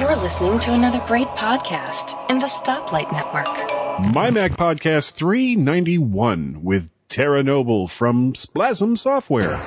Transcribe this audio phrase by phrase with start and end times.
[0.00, 4.12] You're listening to another great podcast in the Stoplight Network.
[4.14, 9.58] My Mac Podcast 391 with Tara Noble from Splasm Software.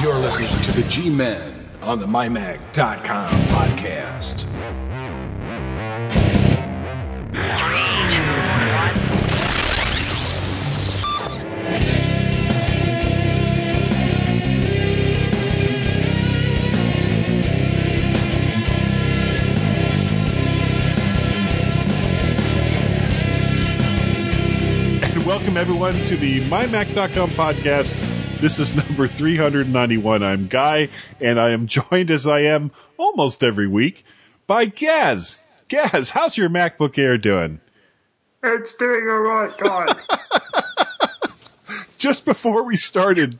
[0.00, 4.46] You're listening to the G Men on the MyMac.com podcast.
[25.32, 27.96] Welcome everyone to the MyMac.com podcast.
[28.42, 30.22] This is number 391.
[30.22, 30.90] I'm Guy,
[31.22, 34.04] and I am joined as I am almost every week
[34.46, 35.40] by Gaz.
[35.68, 37.62] Gaz, how's your MacBook Air doing?
[38.42, 39.94] It's doing all right, guys.
[41.96, 43.38] Just before we started,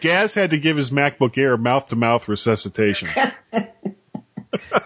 [0.00, 3.10] Gaz had to give his MacBook Air mouth to mouth resuscitation.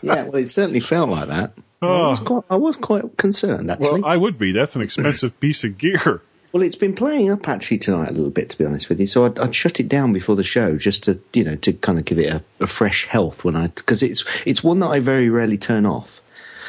[0.03, 1.53] Yeah, well, it certainly felt like that.
[1.89, 3.89] I, was quite, I was quite concerned, actually.
[3.89, 4.53] Well, Well, I would be.
[4.53, 6.23] That's an expensive piece of gear.
[6.55, 9.09] Well, it's been playing up actually tonight a little bit, to be honest with you.
[9.09, 11.99] So I'd, I'd shut it down before the show just to, you know, to kind
[11.99, 15.01] of give it a, a fresh health when I because it's it's one that I
[15.01, 16.23] very rarely turn off.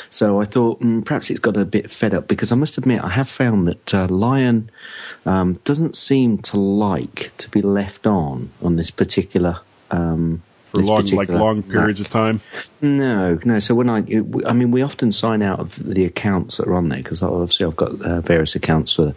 [0.09, 3.03] So I thought mm, perhaps it's got a bit fed up because I must admit
[3.03, 4.71] I have found that uh, Lion
[5.23, 9.59] um, doesn't seem to like to be left on on this particular.
[9.91, 10.41] Um,
[10.75, 12.07] For long, like long periods Mac.
[12.07, 12.41] of time.
[12.81, 13.59] No, no.
[13.59, 13.99] So when I,
[14.47, 17.65] I mean, we often sign out of the accounts that are on there because obviously
[17.65, 19.13] I've got uh, various accounts for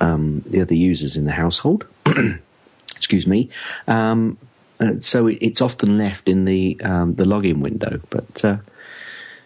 [0.00, 1.86] um, the other users in the household.
[2.96, 3.48] Excuse me.
[3.88, 4.38] Um,
[4.78, 8.44] uh, so it, it's often left in the um, the login window, but.
[8.44, 8.58] Uh,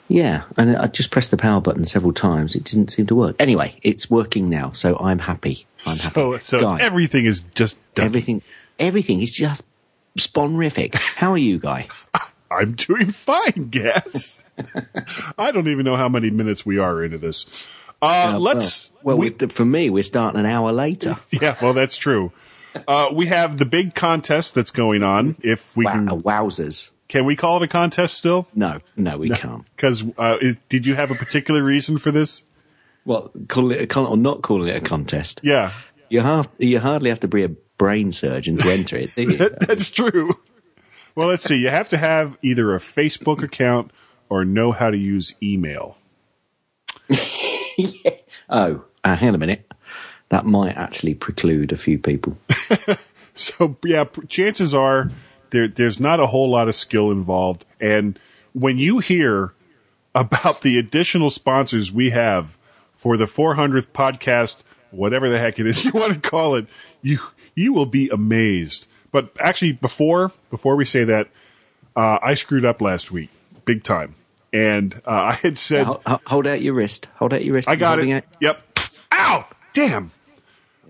[0.06, 2.54] yeah, and I just pressed the power button several times.
[2.54, 3.36] It didn't seem to work.
[3.38, 5.66] Anyway, it's working now, so I'm happy.
[5.86, 6.42] I'm So, happy.
[6.42, 8.04] so Guy, everything is just done.
[8.04, 8.42] everything,
[8.78, 9.64] everything is just
[10.18, 10.94] sponrific.
[11.16, 11.88] How are you, Guy?
[12.50, 14.44] I'm doing fine, guess.
[15.38, 17.46] I don't even know how many minutes we are into this.
[18.00, 18.90] Uh, let's.
[19.02, 21.14] Well, we- we, for me, we're starting an hour later.
[21.32, 22.32] yeah, well, that's true.
[22.86, 25.36] Uh, we have the big contest that's going on.
[25.42, 26.90] If we Wow, can, wowzers!
[27.08, 28.48] can we call it a contest still?
[28.54, 29.64] No, no, we can't.
[29.76, 30.38] Because uh,
[30.68, 32.44] did you have a particular reason for this?
[33.04, 35.40] Well, call it a con- or not calling it a contest.
[35.44, 35.72] Yeah,
[36.08, 39.36] You have you hardly have to be a brain surgeon to enter it, do you?
[39.36, 40.38] that, that's true.
[41.14, 41.56] Well, let's see.
[41.56, 43.90] You have to have either a Facebook account
[44.28, 45.96] or know how to use email.
[48.48, 49.70] oh, uh, hang on a minute.
[50.30, 52.38] That might actually preclude a few people.
[53.34, 55.10] So yeah, chances are
[55.50, 57.66] there there's not a whole lot of skill involved.
[57.80, 58.18] And
[58.52, 59.52] when you hear
[60.14, 62.56] about the additional sponsors we have
[62.94, 64.62] for the 400th podcast,
[64.92, 66.66] whatever the heck it is you want to call it,
[67.02, 67.18] you
[67.54, 68.86] you will be amazed.
[69.12, 71.28] But actually, before before we say that,
[71.96, 73.30] uh, I screwed up last week,
[73.64, 74.14] big time.
[74.52, 77.08] And uh, I had said Ho- ho- hold out your wrist.
[77.16, 77.68] Hold out your wrist.
[77.68, 78.24] I got holding it.
[78.40, 78.62] Yep.
[79.12, 79.46] Ow!
[79.72, 80.10] Damn.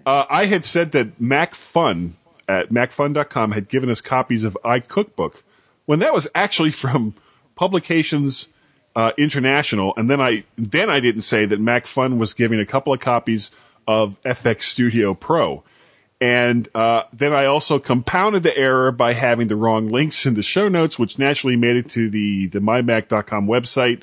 [0.07, 2.13] Uh, I had said that MacFun
[2.49, 5.43] at MacFun.com had given us copies of iCookbook
[5.87, 7.15] when that was actually from
[7.57, 8.49] Publications
[8.97, 12.93] uh, International, and then I then I didn't say that MacFun was giving a couple
[12.93, 13.51] of copies
[13.87, 15.63] of FX Studio Pro.
[16.21, 20.43] And uh, then I also compounded the error by having the wrong links in the
[20.43, 24.03] show notes, which naturally made it to the, the mymac.com website.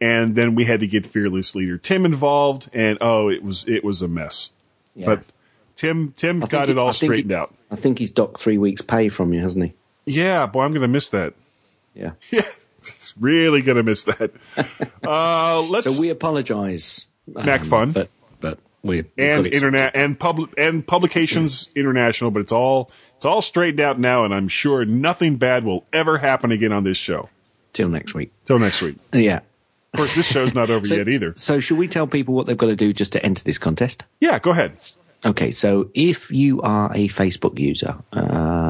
[0.00, 3.82] And then we had to get fearless leader Tim involved, and oh, it was it
[3.82, 4.50] was a mess.
[4.94, 5.06] Yeah.
[5.06, 5.22] But
[5.74, 7.54] Tim Tim I got he- it all I think he- straightened out.
[7.70, 9.72] I think he's docked three weeks' pay from you, hasn't he?
[10.04, 11.32] Yeah, boy, I'm gonna miss that.
[11.94, 12.12] Yeah.
[12.30, 12.42] Yeah,
[12.82, 14.30] it's really gonna miss that.
[15.02, 17.92] Uh, let's So we apologise, um, MacFun.
[17.94, 18.10] but but
[18.86, 23.98] we and internet and pub and publications international, but it's all it's all straightened out
[23.98, 27.28] now, and I'm sure nothing bad will ever happen again on this show.
[27.72, 28.32] till next week.
[28.46, 28.96] Till next week.
[29.14, 29.40] Uh, yeah.
[29.94, 31.32] Of course, this show's not over So, yet either.
[31.36, 34.04] So, should we tell people what they've got to do just to enter this contest?
[34.20, 34.76] Yeah, go ahead.
[35.24, 38.18] Okay, so if you are a Facebook user, uh,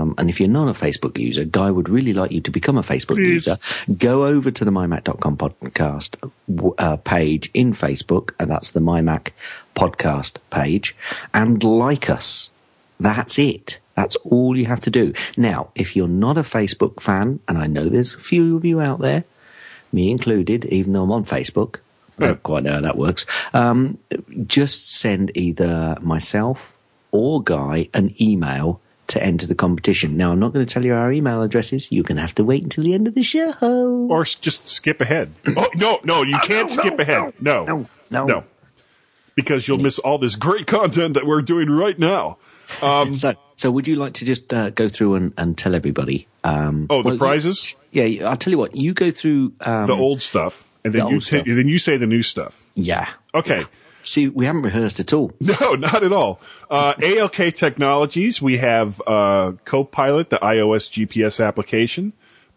[0.07, 2.79] um, and if you're not a Facebook user, Guy would really like you to become
[2.79, 3.47] a Facebook Please.
[3.47, 3.59] user.
[3.99, 6.31] Go over to the mymac.com podcast
[6.79, 9.31] uh, page in Facebook, and that's the mymac
[9.75, 10.97] podcast page,
[11.35, 12.51] and like us.
[12.99, 13.81] That's it.
[13.95, 15.13] That's all you have to do.
[15.37, 18.81] Now, if you're not a Facebook fan, and I know there's a few of you
[18.81, 19.25] out there,
[19.93, 21.77] me included, even though I'm on Facebook.
[22.19, 23.27] I don't quite know how that works.
[23.53, 23.99] Um,
[24.47, 26.77] just send either myself
[27.11, 30.17] or Guy an email to enter the competition.
[30.17, 31.91] Now, I'm not going to tell you our email addresses.
[31.93, 33.55] You're going to have to wait until the end of the show.
[34.11, 35.33] Or just skip ahead.
[35.57, 37.33] Oh no, no, you can't no, skip ahead.
[37.41, 38.25] No, no, no.
[38.25, 38.45] no,
[39.35, 42.39] because you'll miss all this great content that we're doing right now.
[42.81, 46.87] so, so would you like to just uh, go through and, and tell everybody Um,
[46.91, 48.75] Oh, the well, prizes, yeah, I'll tell you what.
[48.75, 51.45] You go through um, the old stuff, and then the you stuff.
[51.47, 52.67] then you say the new stuff.
[52.75, 53.09] Yeah.
[53.35, 53.65] Okay.
[54.07, 55.33] See, we haven't rehearsed at all.
[55.41, 56.41] No, not at all.
[56.71, 62.13] Uh, ALK Technologies, we have uh, Copilot, the iOS GPS application,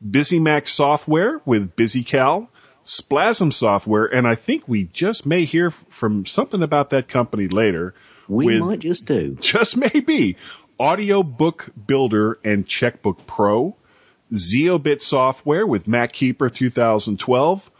[0.08, 2.50] BusyMac software with BusyCal,
[2.84, 7.48] Splasm software, and I think we just may hear f- from something about that company
[7.48, 7.94] later.
[8.28, 9.36] We with might just do.
[9.42, 10.38] just maybe
[10.80, 13.76] Audiobook Builder and Checkbook Pro,
[14.34, 17.72] Zeobit software with MacKeeper 2012,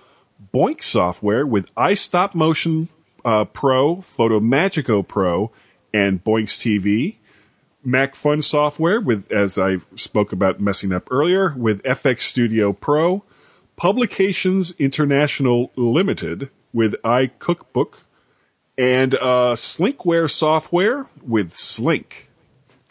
[0.54, 2.90] Boinx software with iStopMotion
[3.26, 5.52] uh, Pro, FotoMagico Pro,
[5.94, 7.16] and BoinxTV.
[7.84, 13.24] Mac Fun software with, as I spoke about messing up earlier, with FX Studio Pro,
[13.78, 18.02] Publications International Limited with iCookbook,
[18.78, 22.30] and uh, Slinkware software with Slink.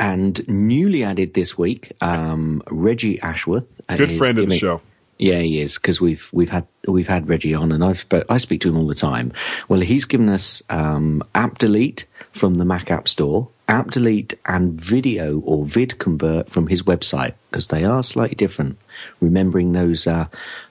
[0.00, 3.80] And newly added this week, um, Reggie Ashworth.
[3.94, 4.80] Good friend of the show.
[5.18, 8.38] Yeah, he is because we've we've had we've had Reggie on, and I've sp- I
[8.38, 9.32] speak to him all the time.
[9.68, 14.80] Well, he's given us um, App Delete from the Mac App Store, App Delete and
[14.80, 18.78] Video or Vid Convert from his website because they are slightly different.
[19.20, 20.26] Remembering those uh,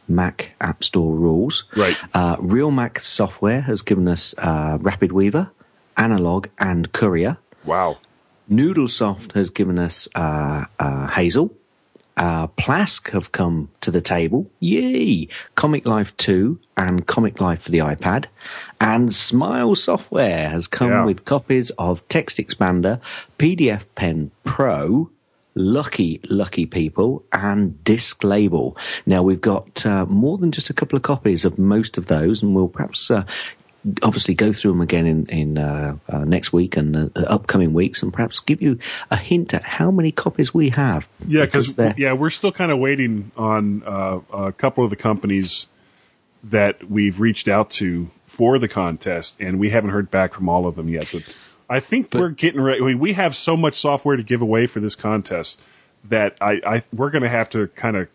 [0.08, 1.98] Mac App Store rules, Right.
[2.14, 5.50] Uh, Realmac Software has given us uh, RapidWeaver,
[5.98, 7.38] Analog, and Courier.
[7.66, 7.98] Wow.
[8.50, 11.54] Noodlesoft has given us uh, uh, Hazel.
[12.18, 14.50] Uh, plasq have come to the table.
[14.60, 15.28] Yay!
[15.56, 18.26] Comic Life 2 and Comic Life for the iPad.
[18.82, 21.06] And Smile Software has come Yeah.
[21.06, 23.00] with copies of TextExpander,
[23.38, 25.12] PDF Pen Pro,
[25.60, 28.78] Lucky, lucky people, and Disc Label.
[29.08, 32.44] Now, we've got uh, more than just a couple of copies of most of those,
[32.44, 33.24] and we'll perhaps uh,
[34.04, 38.04] obviously go through them again in, in uh, uh, next week and uh, upcoming weeks,
[38.04, 38.80] and perhaps give you
[39.12, 41.10] a hint at how many copies we have.
[41.28, 45.68] Yeah, because yeah, we're still kind of waiting on uh, a couple of the companies
[46.44, 50.68] that we've reached out to for the contest, and we haven't heard back from all
[50.68, 51.08] of them yet.
[51.12, 51.34] But
[51.70, 52.82] I think we're getting ready.
[52.82, 55.62] I mean, we have so much software to give away for this contest
[56.04, 58.08] that I, I we're going to have to kind of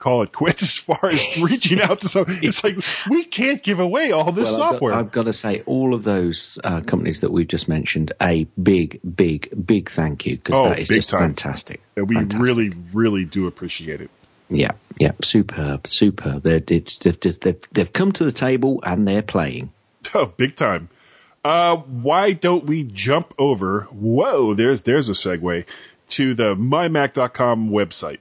[0.00, 2.24] call it quits as far as reaching out to some.
[2.28, 2.76] It's like
[3.08, 4.94] we can't give away all this Well, I've got- software.
[4.94, 8.98] I've got, to say, all of those uh, companies that we've just mentioned, a big,
[9.14, 11.20] big, big thank you because Oh, that is just time.
[11.20, 11.80] fantastic.
[11.94, 12.40] And we Fantastic.
[12.44, 14.10] really, really do appreciate it.
[14.48, 16.42] yeah, yeah, superb, superb.
[16.42, 19.70] They're, it's, they've, they've, they've come to the table and they're playing.
[20.14, 20.88] Oh, big time.
[21.44, 23.82] Uh, why don't we jump over?
[23.90, 25.64] Whoa, there's there's a segue
[26.08, 28.18] to the mymac.com website.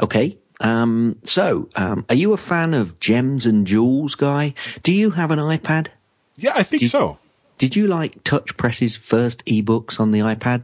[0.00, 0.36] Okay.
[0.62, 4.54] Um, so, um, are you a fan of gems and jewels, guy?
[4.82, 5.88] Do you have an iPad?
[6.36, 7.18] Yeah, I think Did- so.
[7.58, 10.62] Did you like Touch Press's first ebooks on the iPad?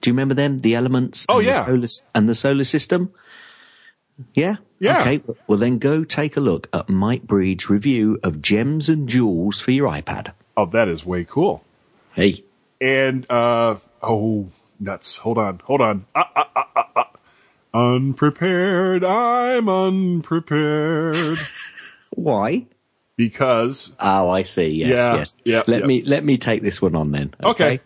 [0.00, 0.58] Do you remember them?
[0.58, 1.26] The Elements.
[1.28, 1.64] Oh, and yeah.
[1.64, 3.12] The solar, and the Solar System.
[4.34, 4.56] Yeah.
[4.78, 5.00] Yeah.
[5.00, 5.22] Okay.
[5.46, 9.72] Well, then go take a look at Mike Breed's review of gems and jewels for
[9.72, 10.32] your iPad.
[10.56, 11.64] Oh, that is way cool.
[12.14, 12.44] Hey.
[12.80, 14.48] And uh, oh,
[14.78, 15.18] nuts!
[15.18, 16.06] Hold on, hold on.
[16.14, 16.67] Ah, ah, ah.
[17.74, 19.04] Unprepared.
[19.04, 21.38] I'm unprepared
[22.10, 22.66] Why?
[23.16, 24.68] because Oh, I see.
[24.68, 25.38] Yes, Yeah, yes.
[25.44, 25.86] yeah, let yeah.
[25.86, 27.34] me let me take this one on then.
[27.42, 27.80] Okay.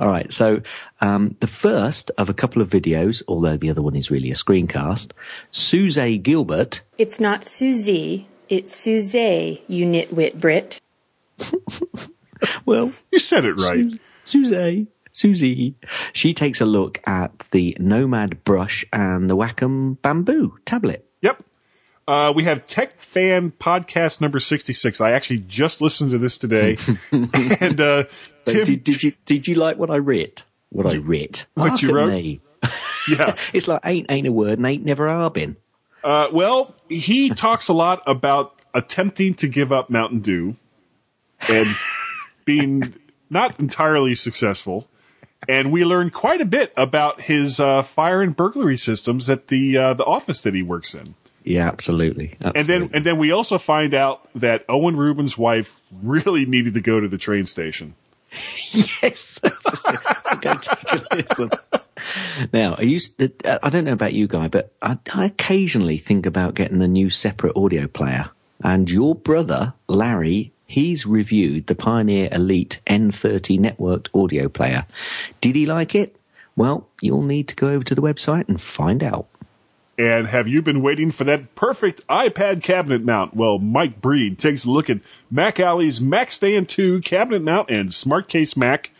[0.00, 0.32] All right.
[0.32, 0.62] So
[1.00, 4.34] um, the first of a couple of videos, although the other one is really a
[4.34, 5.12] screencast,
[5.50, 6.80] Suze Gilbert.
[6.98, 10.80] It's not Susie, it's Suze, you nitwit Brit.
[12.64, 13.98] Well, you said it right.
[14.22, 14.86] Suze,
[15.18, 15.74] Susie.
[16.12, 21.04] She takes a look at the Nomad brush and the Wacom bamboo tablet.
[21.22, 21.42] Yep.
[22.06, 25.00] Uh, we have Tech Fan Podcast number 66.
[25.00, 26.78] I actually just listened to this today.
[27.12, 28.04] and uh,
[28.40, 30.44] So Tim, did, did you did you like what I writ?
[30.70, 31.46] What I writ?
[31.54, 32.12] What you wrote?
[32.12, 32.40] me.
[33.10, 33.36] yeah.
[33.52, 35.56] It's like ain't ain't a word and ain't never are been.
[36.04, 40.56] Uh, well, he talks a lot about attempting to give up Mountain Dew
[41.48, 41.66] and
[42.44, 42.94] being
[43.28, 44.88] not entirely successful.
[45.46, 49.76] And we learn quite a bit about his uh, fire and burglary systems at the
[49.76, 51.14] uh, the office that he works in.
[51.44, 52.36] Yeah, absolutely.
[52.54, 56.80] And then and then we also find out that Owen Rubin's wife really needed to
[56.80, 57.94] go to the train station.
[59.02, 59.92] yes, so
[60.40, 61.50] go take a listen.
[62.52, 66.54] Now, I used I don't know about you, guy, but I, I occasionally think about
[66.54, 68.30] getting a new separate audio player.
[68.62, 74.86] And your brother Larry, he's reviewed the Pioneer Elite N30 networked audio player.
[75.40, 76.14] Did he like it?
[76.54, 79.26] Well, you'll need to go over to the website and find out.
[79.96, 83.34] And have you been waiting for that perfect iPad cabinet mount?
[83.34, 88.28] Well, Mike Breed takes a look at Macally's Mac Stand 2 cabinet mount and Smart
[88.28, 88.92] Case Mac,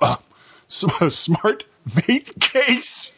[0.00, 0.16] uh,
[0.68, 1.64] Smart
[2.06, 3.16] Mate Case.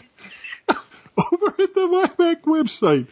[1.32, 3.08] over at the MyMac website.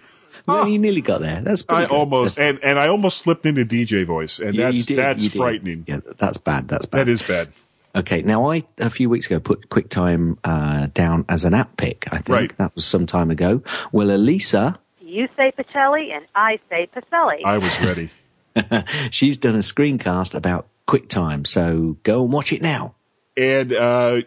[0.48, 1.40] No, you nearly got there.
[1.42, 1.94] That's pretty I good.
[1.94, 4.98] almost That's- and and I almost slipped into DJ voice, and you- you that's did,
[4.98, 5.38] that's you did.
[5.38, 5.84] frightening.
[5.86, 6.68] Yeah, that's bad.
[6.68, 7.06] That's bad.
[7.06, 7.48] That is bad.
[7.94, 12.06] Okay, now I a few weeks ago put QuickTime uh, down as an app pick.
[12.12, 12.56] I think Right.
[12.58, 13.62] that was some time ago.
[13.90, 17.40] Well, Elisa, You say Pacelli and I say Pacelli.
[17.44, 18.10] I was ready.
[19.10, 22.94] she's done a screencast about QuickTime, so go and watch it now.
[23.36, 24.20] and uh,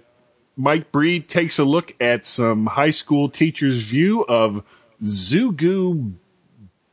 [0.58, 4.64] Mike Breed takes a look at some high school teachers' view of
[5.04, 6.14] ZooGue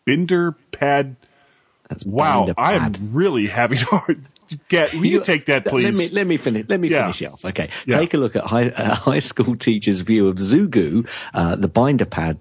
[0.05, 1.17] Binder Pad.
[1.89, 4.27] That's Wow, I am really having hard.
[4.69, 5.85] Get, will you, take that, please?
[5.99, 6.67] Let me let me finish.
[6.69, 7.03] Let me Yeah.
[7.03, 7.45] finish it off.
[7.45, 7.99] Okay, Yeah.
[7.99, 12.05] take a look at high, uh, high school teachers' view of Zugu, uh, the binder
[12.05, 12.39] pad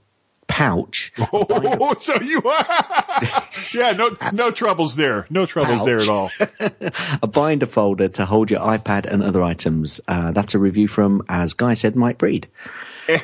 [0.48, 1.12] pouch.
[1.34, 2.66] Oh, so you are.
[3.74, 5.26] yeah, no, no troubles there.
[5.32, 6.30] No troubles there at all.
[7.24, 10.00] a binder folder to hold your iPad and other items.
[10.08, 12.48] Uh, that's a review from, as Guy said, Mike Breed.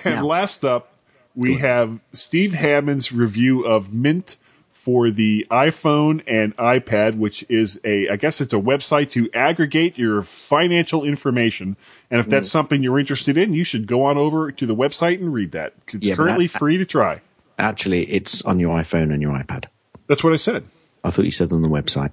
[0.04, 0.91] And last up,
[1.36, 4.38] we have Steve Hammond's review of Mint
[4.74, 9.98] for the iPhone and iPad, which is a, I guess it's a website to aggregate
[9.98, 11.78] your financial information.
[12.10, 12.30] And if Mm.
[12.32, 15.52] that's something you're interested in, you should go on over to the website and read
[15.52, 15.74] that.
[15.94, 17.22] It's Yeah, currently that- free to try.
[17.60, 19.66] Actually, it's on your iPhone and your iPad.
[20.08, 20.66] That's what I said.
[21.04, 22.12] I thought you said on the website.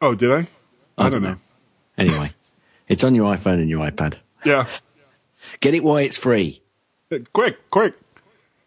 [0.00, 0.46] Oh, did I?
[0.96, 1.36] I, don't know.
[1.98, 2.32] Anyway,
[2.88, 4.14] it's on your iPhone and your iPad.
[4.44, 4.66] Yeah.
[5.60, 6.60] Get it while it's free.
[7.32, 7.94] Quick, quick.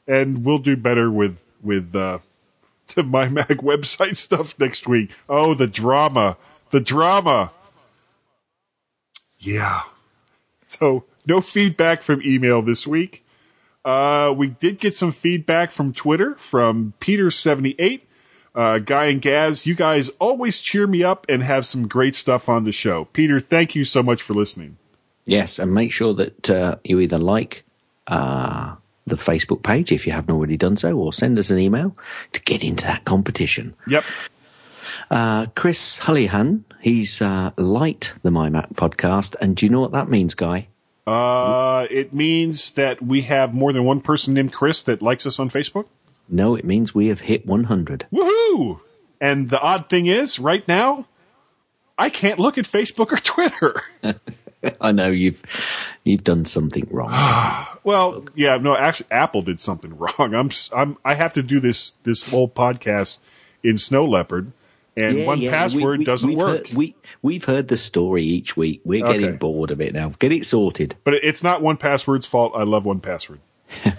[0.07, 2.19] And we'll do better with with uh,
[2.95, 5.11] the my Mac website stuff next week.
[5.27, 6.37] Oh, the drama,
[6.71, 7.51] the drama.
[9.39, 9.83] Yeah.
[10.67, 13.25] So no feedback from email this week.
[13.85, 18.01] Uh, we did get some feedback from Twitter from Peter78.
[18.53, 22.49] Uh, Guy and Gaz, you guys always cheer me up and have some great stuff
[22.49, 23.05] on the show.
[23.13, 24.77] Peter, thank you so much for listening.
[25.25, 27.63] Yes, and make sure that uh, you either like
[28.07, 31.95] uh, the Facebook page if you haven't already done so, or send us an email
[32.33, 33.75] to get into that competition.
[33.87, 34.03] Yep.
[35.09, 40.09] Uh, Chris Hullihan, he's uh, liked the MyMac podcast, and do you know what that
[40.09, 40.67] means, Guy?
[41.05, 45.39] Uh, it means that we have more than one person named Chris that likes us
[45.39, 45.87] on Facebook.
[46.27, 48.07] No, it means we have hit 100.
[48.11, 48.81] Woohoo!
[49.21, 51.07] And the odd thing is, right now,
[51.97, 53.81] I can't look at Facebook or Twitter.
[54.81, 55.41] I know you've
[56.03, 57.09] you've done something wrong.
[57.83, 60.33] well, yeah, no, actually, Apple did something wrong.
[60.33, 63.19] I'm, s- I'm, I have to do this this whole podcast
[63.63, 64.51] in Snow Leopard,
[64.95, 66.67] and Yeah, one yeah, password we- we- doesn't work.
[66.67, 68.81] Heard, we we've heard the story each week.
[68.83, 70.13] We're getting bored of it now.
[70.19, 70.95] Get it sorted.
[71.03, 72.53] but it's not 1Password's fault.
[72.55, 73.39] I love 1Password.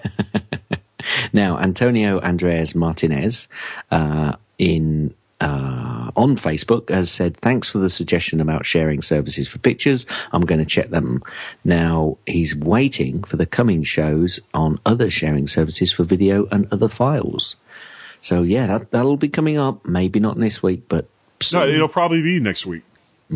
[1.33, 3.49] Now, Antonio Andreas Martinez
[3.91, 9.59] uh, in uh, on Facebook has said, "Thanks for the suggestion about sharing services for
[9.59, 10.07] pictures.
[10.33, 11.23] I'm going to check them."
[11.65, 16.89] Now he's waiting for the coming shows on other sharing services for video and other
[16.89, 17.57] files.
[18.21, 19.85] So yeah, that that'll be coming up.
[19.87, 21.07] Maybe not this week, but
[21.53, 22.83] No, it'll probably be next week.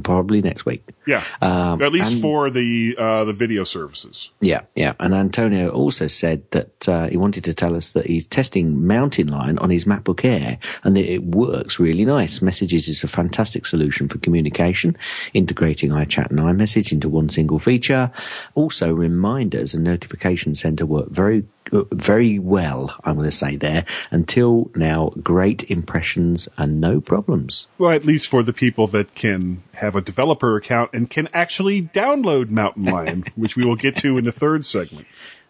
[0.03, 0.83] Probably next week.
[1.07, 4.31] Yeah, Um, at least and- for the uh, the video services.
[4.41, 4.95] Yeah, yeah.
[5.01, 9.29] And Antonio also said that uh, he wanted to tell us that he's testing Mountain
[9.29, 12.41] Lion on his MacBook Air and that it works really nice.
[12.41, 14.97] Messages is a fantastic solution for communication,
[15.35, 18.11] integrating iChat and iMessage into one single feature.
[18.55, 23.85] Also, reminders and notification center work very, very well, I'm going to say there.
[24.11, 27.67] Until now, great impressions and no problems.
[27.79, 31.83] Well, at least for the people that can have a developer account and can actually
[31.83, 35.07] download Mountain Lion, which we will get to in the third segment.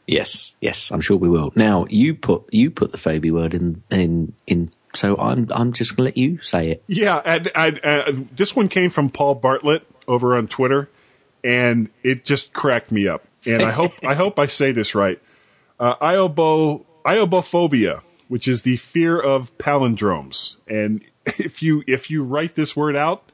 [0.07, 1.53] Yes, yes, I'm sure we will.
[1.55, 4.71] Now you put you put the Phoebe word in in in.
[4.95, 6.85] So I'm I'm just gonna let you say it.
[6.89, 10.91] Yeah, and, and, uh, this one came from Paul Bartlett over on Twitter,
[11.45, 13.25] and it just cracked me up.
[13.47, 15.21] And I hope I hope I say this right.
[15.81, 21.03] Uh, iobo aibohphobia, which is the fear of palindromes, and
[21.39, 23.31] if you if you write this word out,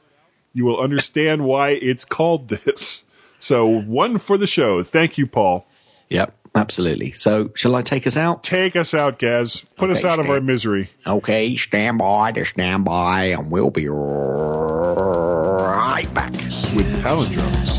[0.53, 3.03] you will understand why it's called this.
[3.39, 4.81] So one for the show.
[4.83, 5.65] Thank you, Paul.
[6.09, 7.11] Yep, absolutely.
[7.13, 8.43] So shall I take us out?
[8.43, 9.65] Take us out, Gaz.
[9.77, 10.89] Put us Okay, out of our misery.
[11.07, 13.97] Okay, stand by to stand by, and we'll be right
[16.13, 16.33] back.
[16.75, 17.78] with palindromes.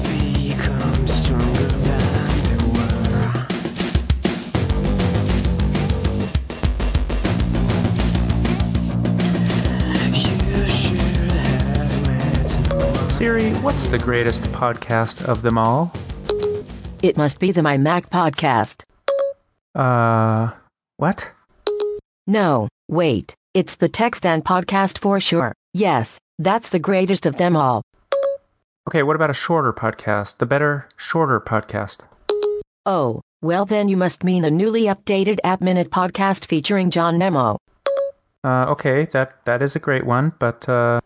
[13.20, 15.92] Siri, what's the greatest podcast of them all?
[17.02, 18.84] It must be the My Mac podcast.
[19.74, 20.52] Uh,
[20.96, 21.30] what?
[22.26, 23.34] No, wait.
[23.52, 25.52] It's the Tech Fan podcast for sure.
[25.74, 27.82] Yes, that's the greatest of them all.
[28.88, 30.38] Okay, what about a shorter podcast?
[30.38, 31.98] The better, shorter podcast.
[32.86, 37.58] Oh, Well, then you must mean the newly updated App Minute podcast featuring John Nemo.
[38.42, 41.00] Uh, okay, that that is a great one, but uh,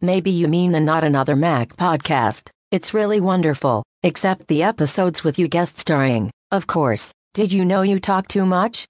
[0.00, 2.50] Maybe you mean the Not Another Mac podcast.
[2.70, 6.30] It's really wonderful, except the episodes with you guest starring.
[6.52, 7.10] Of course.
[7.34, 8.86] Did you know you talk too much?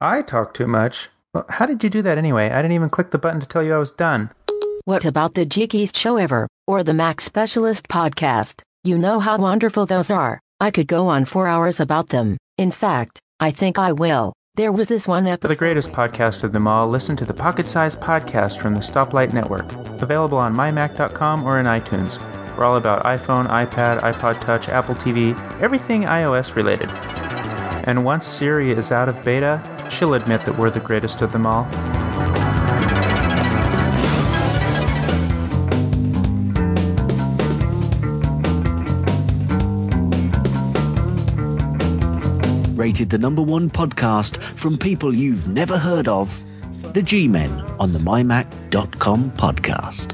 [0.00, 1.10] I talk too much.
[1.32, 2.50] Well, how did you do that anyway?
[2.50, 4.30] I didn't even click the button to tell you I was done.
[4.84, 8.62] What about the Geekiest Show Ever, or the Mac Specialist podcast?
[8.82, 10.40] You know how wonderful those are.
[10.60, 12.36] I could go on for hours about them.
[12.58, 14.32] In fact, I think I will.
[14.56, 15.52] There was this one For episode.
[15.52, 19.34] the greatest podcast of them all, listen to the Pocket Size Podcast from the Stoplight
[19.34, 19.70] Network,
[20.00, 22.18] available on mymac.com or in iTunes.
[22.56, 26.88] We're all about iPhone, iPad, iPod Touch, Apple TV, everything iOS related.
[27.86, 29.60] And once Siri is out of beta,
[29.90, 31.64] she'll admit that we're the greatest of them all.
[42.86, 46.44] Rated the number one podcast from people you've never heard of.
[46.92, 47.50] The G Men
[47.80, 50.12] on the mymac.com podcast.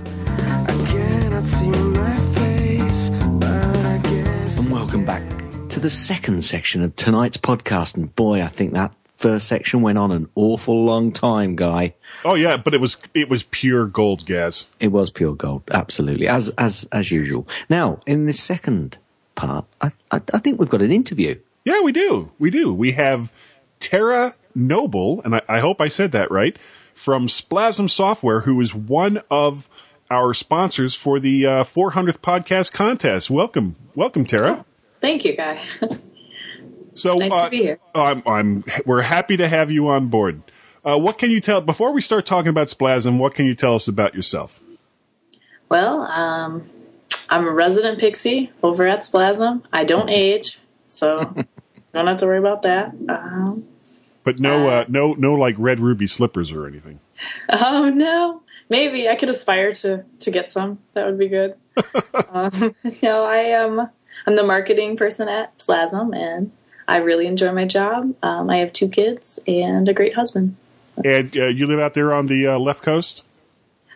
[4.56, 5.22] And welcome back
[5.68, 7.94] to the second section of tonight's podcast.
[7.94, 11.92] And boy, I think that first section went on an awful long time, Guy.
[12.24, 14.70] Oh yeah, but it was it was pure gold, Gaz.
[14.80, 17.46] It was pure gold, absolutely, as as as usual.
[17.68, 18.96] Now, in this second
[19.34, 21.38] part, I I, I think we've got an interview.
[21.64, 22.32] Yeah, we do.
[22.38, 22.72] We do.
[22.72, 23.32] We have
[23.80, 26.56] Tara Noble, and I, I hope I said that right,
[26.94, 29.68] from Splasm Software, who is one of
[30.10, 33.30] our sponsors for the uh, 400th podcast contest.
[33.30, 34.64] Welcome, welcome, Tara.
[35.00, 35.64] Thank you, Guy.
[36.94, 37.78] So Nice to uh, be here.
[37.94, 40.42] I'm, I'm, we're happy to have you on board.
[40.84, 43.18] Uh, what can you tell before we start talking about Splasm?
[43.18, 44.62] What can you tell us about yourself?
[45.68, 46.68] well, um,
[47.30, 49.62] I'm a resident pixie over at Splasm.
[49.72, 51.34] I don't age, so
[51.92, 52.94] don't have to worry about that.
[53.08, 53.64] Um,
[54.24, 57.00] But no, uh, no, no, like red ruby slippers or anything.
[57.50, 60.78] oh no, maybe I could aspire to to get some.
[60.94, 61.54] That would be good.
[62.30, 63.88] um, no, I am.
[64.26, 66.52] I'm the marketing person at Splasm, and
[66.86, 68.14] I really enjoy my job.
[68.22, 70.56] Um, I have two kids and a great husband.
[71.04, 73.24] And uh, you live out there on the uh, left coast.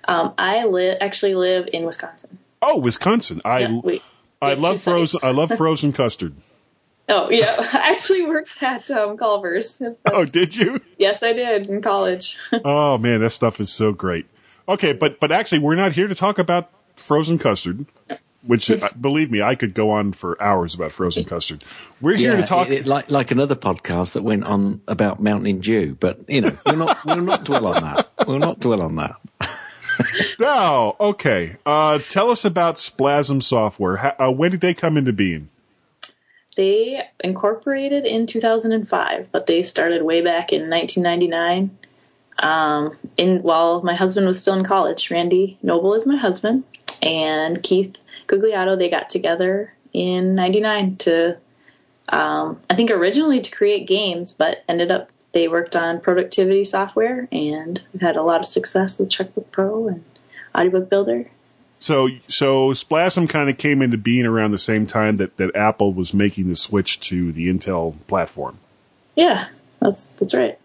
[0.09, 2.39] Um, I live actually live in Wisconsin.
[2.63, 3.41] Oh, Wisconsin.
[3.45, 3.99] I Yeah,
[4.41, 5.21] I love frozen.
[5.23, 6.35] I love frozen custard.
[7.09, 9.81] Oh yeah, I actually worked at um, Culver's.
[10.13, 10.81] Oh, did you?
[10.99, 12.37] Yes, I did in college.
[12.65, 14.27] Oh man, that stuff is so great.
[14.69, 17.87] Okay, but but actually, we're not here to talk about frozen custard.
[18.47, 21.65] Which, uh, believe me, I could go on for hours about frozen custard.
[22.01, 22.69] We're here to talk.
[22.69, 26.51] it- it- like like another podcast that went on about Mountain Dew, but you know,
[26.67, 28.09] we'll not we'll not dwell on that.
[28.27, 29.17] We'll not dwell on that.
[30.39, 31.57] No, okay.
[31.65, 33.97] Uh, tell us about Splasm Software.
[33.97, 35.49] How, uh, when did they come into being?
[36.57, 41.77] They incorporated in 2005, but they started way back in 1999.
[42.39, 46.65] Um, in while my husband was still in college, Randy Noble is my husband,
[47.03, 48.77] and Keith Gugliato.
[48.77, 51.39] They got together in '99 to,
[52.11, 57.29] um, I think originally to create games, but ended up they worked on productivity software
[57.31, 60.03] and we've had a lot of success with Checkbook Pro and
[60.55, 61.31] Audiobook Builder.
[61.79, 65.93] So, so Splasm kind of came into being around the same time that, that Apple
[65.93, 68.59] was making the switch to the Intel platform.
[69.15, 69.49] Yeah,
[69.81, 70.59] that's that's right.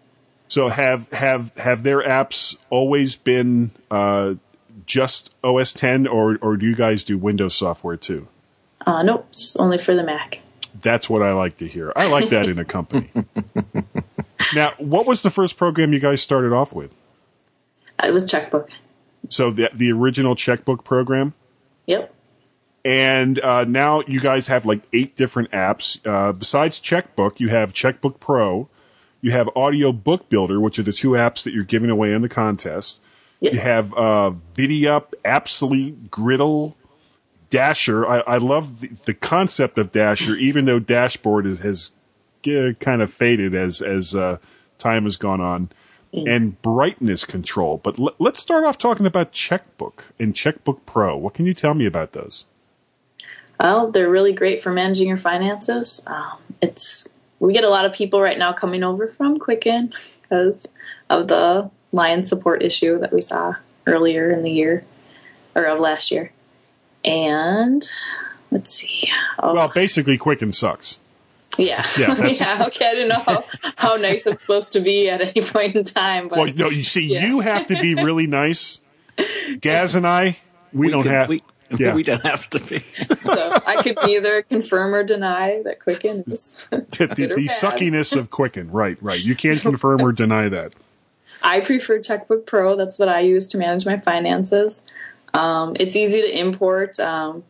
[0.48, 4.34] So, have have have their apps always been uh,
[4.86, 8.28] just OS 10, or or do you guys do Windows software too?
[8.86, 10.40] Uh, nope, it's only for the Mac.
[10.80, 11.92] That's what I like to hear.
[11.94, 13.10] I like that in a company.
[14.54, 16.92] now, what was the first program you guys started off with?
[18.02, 18.70] It was Checkbook.
[19.28, 21.34] So the the original checkbook program,
[21.86, 22.12] Yep.
[22.84, 25.98] and uh, now you guys have like eight different apps.
[26.06, 28.68] Uh, besides Checkbook, you have Checkbook Pro,
[29.20, 32.22] you have Audio Book Builder, which are the two apps that you're giving away in
[32.22, 33.00] the contest.
[33.40, 33.52] Yep.
[33.54, 36.76] You have uh, Vidiup, Absolute, Griddle,
[37.50, 38.06] Dasher.
[38.06, 41.90] I, I love the, the concept of Dasher, even though Dashboard is, has
[42.48, 44.38] uh, kind of faded as as uh,
[44.78, 45.70] time has gone on.
[46.14, 47.80] And brightness control.
[47.82, 51.16] But l- let's start off talking about Checkbook and Checkbook Pro.
[51.16, 52.44] What can you tell me about those?
[53.58, 56.02] Well, they're really great for managing your finances.
[56.06, 60.68] Um, it's we get a lot of people right now coming over from Quicken because
[61.08, 63.54] of the line support issue that we saw
[63.86, 64.84] earlier in the year
[65.54, 66.30] or of last year.
[67.04, 67.86] And
[68.50, 69.10] let's see.
[69.38, 70.98] Oh, Well, basically, Quicken sucks.
[71.58, 72.64] Yeah, yeah, yeah.
[72.66, 73.44] Okay, I didn't know how,
[73.76, 76.84] how nice it's supposed to be at any point in time, but Well, no, you
[76.84, 77.26] see, Yeah.
[77.26, 78.80] you have to be really nice.
[79.60, 80.38] Gaz and I,
[80.72, 81.28] we, don't can, have.
[81.28, 81.42] we,
[81.78, 81.94] Yeah.
[81.94, 82.78] we don't have to be.
[82.78, 86.66] So I could neither confirm or deny that Quicken is.
[86.70, 88.70] the, the, the suckiness of Quicken.
[88.70, 89.20] Right, right.
[89.20, 90.74] You can't confirm or deny that.
[91.42, 92.76] I prefer Checkbook Pro.
[92.76, 94.82] That's what I use to manage my finances.
[95.34, 96.98] Um, it's easy to import.
[97.00, 97.42] Um,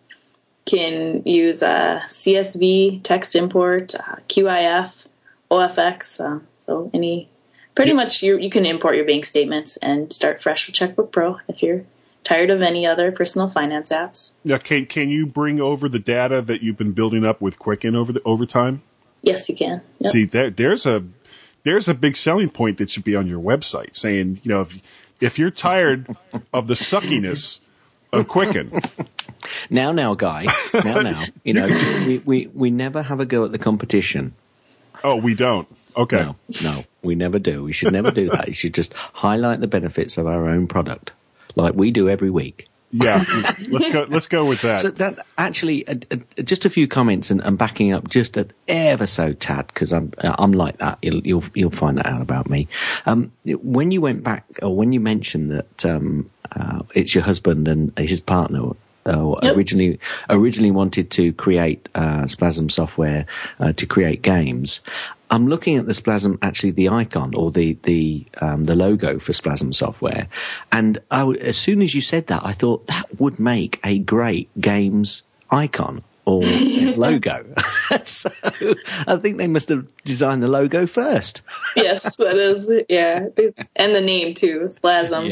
[0.65, 5.07] can use uh, CSV, text import, uh, QIF,
[5.51, 6.21] OFX.
[6.21, 7.29] Uh, so any,
[7.75, 11.39] pretty much you you can import your bank statements and start fresh with Checkbook Pro
[11.49, 11.85] if you're
[12.25, 14.33] tired of any other personal finance apps.
[14.45, 17.97] Now, can can you bring over the data that you've been building up with Quicken
[17.97, 18.83] over the over time?
[19.23, 19.81] Yes, you can.
[20.01, 20.13] Yep.
[20.13, 21.05] See, there, there's a
[21.65, 24.81] there's a big selling point that should be on your website, saying you know if
[25.21, 26.17] if you're tired
[26.53, 27.61] of the suckiness
[28.13, 28.73] of Quicken,
[29.71, 30.47] Now, now, guy.
[30.85, 31.25] Now, now.
[31.45, 31.67] You know,
[32.07, 34.35] we, we, we never have a go at the competition.
[35.05, 35.69] oh, we don't.
[35.97, 37.63] Okay, No, no, we never do.
[37.65, 38.49] We should never do that.
[38.49, 41.13] You should just highlight the benefits of our own product,
[41.55, 42.69] like we do every week.
[42.93, 43.23] yeah,
[43.69, 44.07] let's go.
[44.09, 44.81] Let's go with that.
[44.81, 48.49] So that actually, uh, uh, just a few comments and, and backing up just a
[48.69, 50.99] ever so tad because I'm uh, I'm like that.
[51.03, 52.69] You'll, you'll you'll find that out about me.
[53.07, 57.69] Um, when you went back, or when you mentioned that um, uh, it's your husband
[57.69, 58.63] and his partner.
[59.05, 59.57] Uh, Yep.
[59.57, 59.99] originally,
[60.31, 63.27] originally wanted to create uh, Splasm software
[63.59, 64.81] uh, to create games.
[65.31, 69.33] I'm looking at the Splasm, actually the icon or the the um, the logo for
[69.33, 70.29] Splasm software,
[70.71, 73.99] and I w as soon as you said that, I thought that would make a
[73.99, 76.43] great games icon or
[76.97, 77.45] logo.
[78.05, 78.31] so
[79.09, 81.41] I think they must have designed the logo first.
[81.77, 83.27] yes, that is yeah,
[83.77, 85.25] and the name too, Splasm.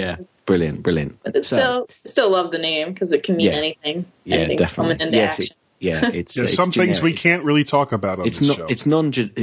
[0.51, 1.19] Brilliant, brilliant.
[1.23, 3.53] But it's So- still still love the name because it can mean Yeah.
[3.53, 4.05] anything.
[4.25, 4.95] yeah, Anything's definitely.
[4.97, 5.57] coming into yes, action.
[5.81, 8.49] it, yeah, it's, There's it's some things we can't really talk about on It's this
[8.49, 8.57] not.
[8.57, 8.67] show.
[8.67, 9.13] It's non.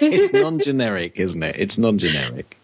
[0.00, 1.56] It's non-generic, isn't it?
[1.58, 2.56] It's non-generic.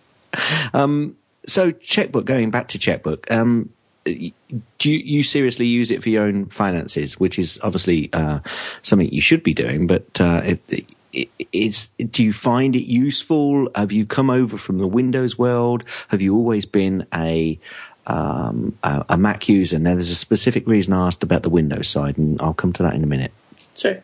[0.74, 2.27] Um, so checkbook.
[2.27, 3.31] Going back to checkbook.
[3.31, 3.70] Um,
[4.14, 8.40] do you, you seriously use it for your own finances, which is obviously uh,
[8.83, 9.87] something you should be doing?
[9.87, 11.88] But uh, it, it, it's.
[11.99, 13.68] Do you find it useful?
[13.75, 15.85] Have you come over from the Windows world?
[16.09, 17.59] Have you always been a
[18.07, 19.79] um, a, a Mac user?
[19.79, 22.83] Now, there's a specific reason I asked about the Windows side, and I'll come to
[22.83, 23.33] that in a minute.
[23.77, 24.03] Sure.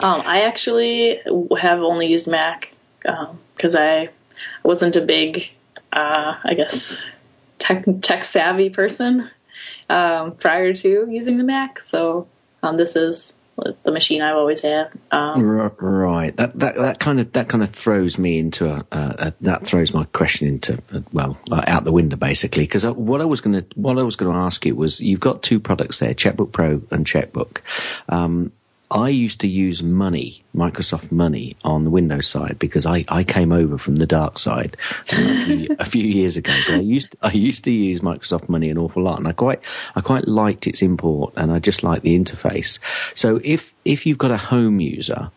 [0.00, 1.20] Um, I actually
[1.58, 4.10] have only used Mac because I
[4.62, 5.48] wasn't a big,
[5.92, 7.02] uh, I guess,
[7.66, 9.28] tech, tech savvy person
[9.88, 11.80] um, prior to using the Mac.
[11.80, 12.28] So
[12.62, 13.32] um, this is
[13.82, 14.90] the machine I've always had.
[15.10, 15.42] Um,
[15.78, 16.36] Right.
[16.36, 19.66] That that that kind of that kind of throws me into a, a, a that
[19.66, 23.40] throws my question into uh, well uh, out the window basically because what I was
[23.40, 26.14] going to what I was going to ask you was you've got two products there
[26.14, 27.62] Checkbook Pro and Checkbook.
[28.08, 28.52] Um,
[28.90, 33.52] I used to use Money, Microsoft Money, on the Windows side because I, I came
[33.52, 34.76] over from the dark side
[35.10, 36.54] a few, a few years ago.
[36.66, 39.60] But I used I used to use Microsoft Money an awful lot, and I quite
[39.96, 42.78] I quite liked its import, and I just liked the interface.
[43.14, 45.30] So if if you've got a home user,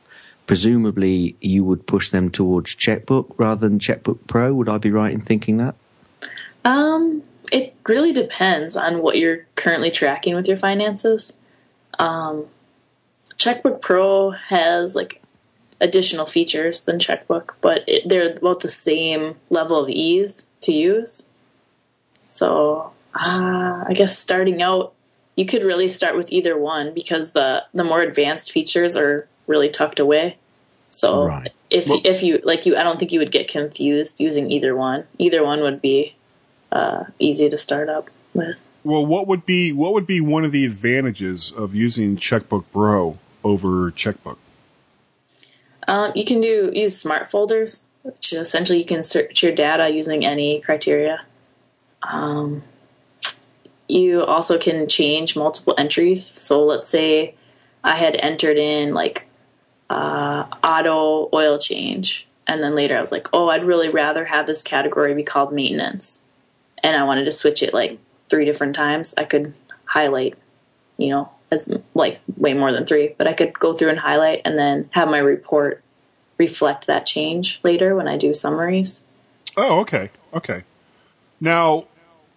[0.46, 4.54] presumably you would push them towards Checkbook rather than Checkbook Pro.
[4.54, 5.76] Would I be right in thinking that?
[6.66, 11.34] Um, it really depends on what you're currently tracking with your finances.
[11.98, 12.46] Um,
[13.40, 15.22] Checkbook Pro has like
[15.82, 21.24] additional features than Checkbook, but it, they're about the same level of ease to use.
[22.26, 24.94] So uh, I guess starting out,
[25.36, 29.70] you could really start with either one because the the more advanced features are really
[29.70, 30.38] tucked away.
[30.90, 31.52] So Right.
[31.70, 35.06] if if you like you, I don't think you would get confused using either one.
[35.18, 36.16] Either one would be
[36.72, 38.58] uh, easy to start up with.
[38.84, 43.18] well, what would be what would be one of the advantages of using Checkbook Pro
[43.44, 44.40] over Checkbook?
[45.88, 50.26] Um, you can do use smart folders, which essentially you can search your data using
[50.26, 51.22] any criteria.
[52.04, 52.64] Um,
[53.88, 56.24] you also can change multiple entries.
[56.24, 57.34] So let's say
[57.84, 59.26] I had entered in like
[59.90, 64.46] uh, auto oil change, and then later I was like, oh, I'd really rather have
[64.46, 66.22] this category be called maintenance,
[66.84, 67.98] and I wanted to switch it like
[68.30, 69.16] three different times.
[69.18, 69.54] I could
[69.86, 70.38] highlight,
[70.98, 74.42] you know, it's like way more than three, but I could go through and highlight
[74.46, 75.84] and then have my report
[76.38, 79.02] reflect that change later when I do summaries.
[79.58, 80.64] Oh, okay, okay.
[81.42, 81.86] Now,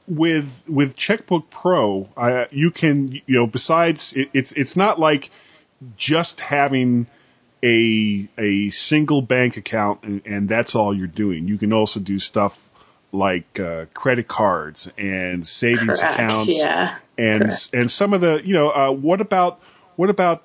[0.08, 5.30] with with Checkbook Pro, I, you can you know besides it, it's it's not like
[5.96, 7.06] just having
[7.62, 11.46] a a single bank account and, and that's all you're doing.
[11.46, 12.70] You can also do stuff
[13.12, 17.70] like uh, credit cards and savings Correct, accounts yeah, and correct.
[17.72, 19.60] and some of the you know uh, what about
[19.96, 20.42] what about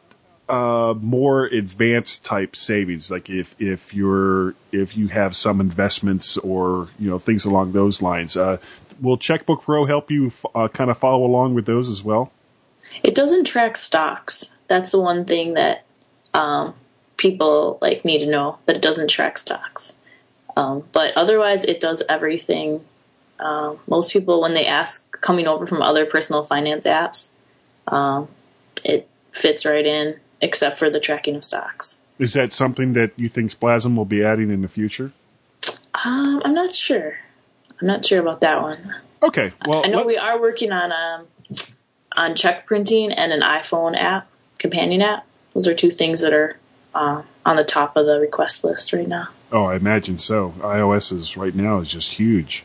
[0.49, 6.87] uh, more advanced type savings like if if you're if you have some investments or
[6.99, 8.57] you know things along those lines uh,
[9.01, 12.31] will checkbook pro help you f- uh, kind of follow along with those as well
[13.03, 14.55] It doesn't track stocks.
[14.67, 15.85] That's the one thing that
[16.33, 16.73] um,
[17.17, 19.93] people like need to know that it doesn't track stocks.
[20.55, 22.81] Um, but otherwise, it does everything.
[23.39, 27.29] Um, most people, when they ask coming over from other personal finance apps,
[27.87, 28.27] um,
[28.83, 31.99] it fits right in, except for the tracking of stocks.
[32.19, 35.11] Is that something that you think Splasm will be adding in the future?
[36.03, 37.17] Um, I'm not sure.
[37.79, 38.95] I'm not sure about that one.
[39.21, 41.27] Okay, well, I know let- we are working on um,
[42.15, 45.25] on check printing and an iPhone app, companion app.
[45.53, 46.57] Those are two things that are
[46.93, 49.29] uh, on the top of the request list right now.
[49.51, 50.53] Oh, I imagine so.
[50.59, 52.63] iOS is right now is just huge.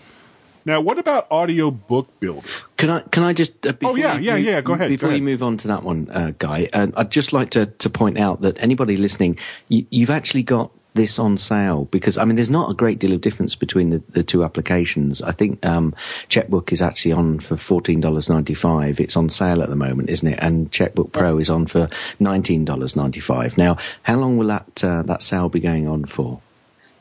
[0.65, 2.47] Now, what about Audio Book Builder?
[2.77, 4.89] Can I can I just uh, before Oh, yeah, you, yeah, you- yeah, go ahead,
[4.89, 5.25] before go you ahead.
[5.25, 8.41] move on to that one, uh, guy, and I'd just like to to point out
[8.43, 12.71] that anybody listening, you, you've actually got this on sale because I mean there's not
[12.71, 15.23] a great deal of difference between the, the two applications.
[15.23, 15.95] I think um,
[16.29, 19.01] Checkbook is actually on for fourteen dollars ninety five.
[19.01, 20.39] It's on sale at the moment, isn't it?
[20.43, 21.89] And Checkbook Pro is on for
[22.21, 23.57] nineteen dollars ninety five.
[23.57, 26.41] Now, how long will that uh, that sale be going on for?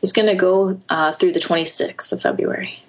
[0.01, 2.80] It's going to go uh, through the 26th of February.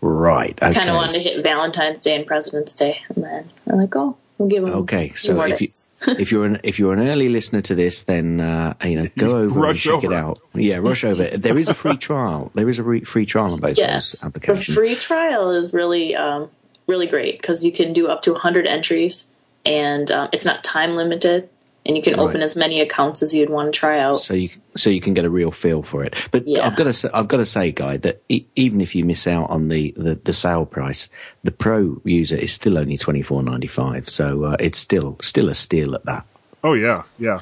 [0.00, 0.58] Right.
[0.62, 0.78] I Okay.
[0.78, 4.16] kind of wanted to hit Valentine's Day and President's Day, and then I'm like, oh,
[4.38, 4.74] we'll give them.
[4.74, 5.68] Okay, so more if you
[6.18, 9.36] if you're an if you're an early listener to this, then uh, you know go
[9.44, 10.18] over and check over it it.
[10.18, 10.40] out.
[10.54, 11.24] Yeah, rush over.
[11.38, 12.50] There is a free trial.
[12.54, 16.14] There is a re- free trial on both yes, those the free trial is really
[16.14, 16.50] um,
[16.86, 19.26] really great because you can do up to 100 entries,
[19.64, 21.48] and um, it's not time limited,
[21.86, 24.14] and you can open as many accounts as you'd want to try out.
[24.20, 26.14] so you so you can get a real feel for it.
[26.30, 26.66] But Yeah.
[26.66, 29.26] I've got to say, I've got to say, guy, that e- even if you miss
[29.26, 31.08] out on the, the, the sale price,
[31.42, 34.08] the pro user is still only twenty four ninety five.
[34.08, 36.24] So uh, it's still still a steal at that.
[36.62, 37.40] Oh yeah, yeah.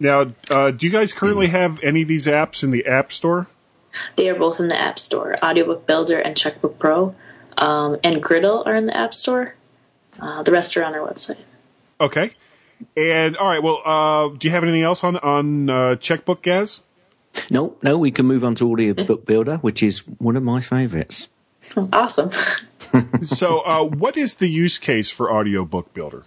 [0.00, 3.46] Now, uh, do you guys currently have any of these apps in the App Store?
[4.16, 5.36] They are both in the App Store.
[5.44, 7.14] Audiobook Builder and Checkbook Pro,
[7.58, 9.54] um, and Griddle are in the App Store.
[10.18, 11.38] Uh, the rest are on our website.
[12.00, 12.32] Okay.
[12.96, 16.82] And all right, well, uh, do you have anything else on on uh, Checkbook, Gaz?
[17.50, 20.60] No, no, we can move on to Audio Book Builder, which is one of my
[20.60, 21.28] favourites.
[21.92, 22.30] Awesome.
[23.20, 26.24] so, uh, what is the use case for Audio Book Builder?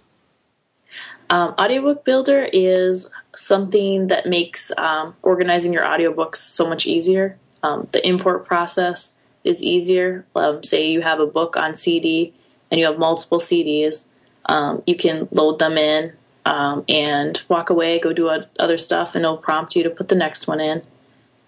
[1.30, 7.36] Um, audiobook Builder is something that makes um, organizing your audiobooks so much easier.
[7.62, 10.24] Um, the import process is easier.
[10.36, 12.32] Um, say you have a book on CD
[12.70, 14.06] and you have multiple CDs,
[14.46, 16.12] um, you can load them in
[16.44, 20.14] um, and walk away, go do other stuff, and it'll prompt you to put the
[20.14, 20.82] next one in.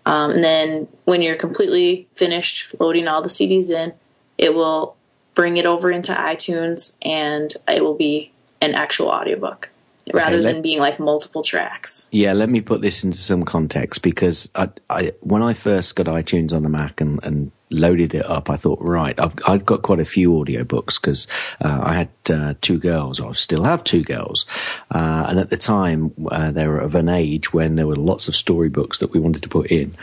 [0.06, 3.92] Um, and then when you're completely finished loading all the CDs in,
[4.38, 4.96] it will
[5.34, 8.30] bring it over into iTunes and it will be
[8.60, 9.68] an actual audiobook
[10.14, 12.08] rather let- than being like multiple tracks.
[12.12, 16.06] Yeah, let me put this into some context because I, I when I first got
[16.06, 19.82] iTunes on the Mac and, and loaded it up, I thought, right, I've, I've got
[19.82, 21.26] quite a few audiobooks because
[21.60, 24.46] uh, I had uh, two girls, I still have two girls.
[24.90, 28.28] Uh, and at the time, uh, they were of an age when there were lots
[28.28, 29.96] of storybooks that we wanted to put in.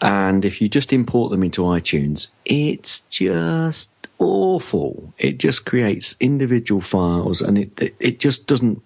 [0.00, 5.12] And if you just import them into iTunes, it's just awful.
[5.18, 8.82] It just creates individual files and it, it, it just doesn't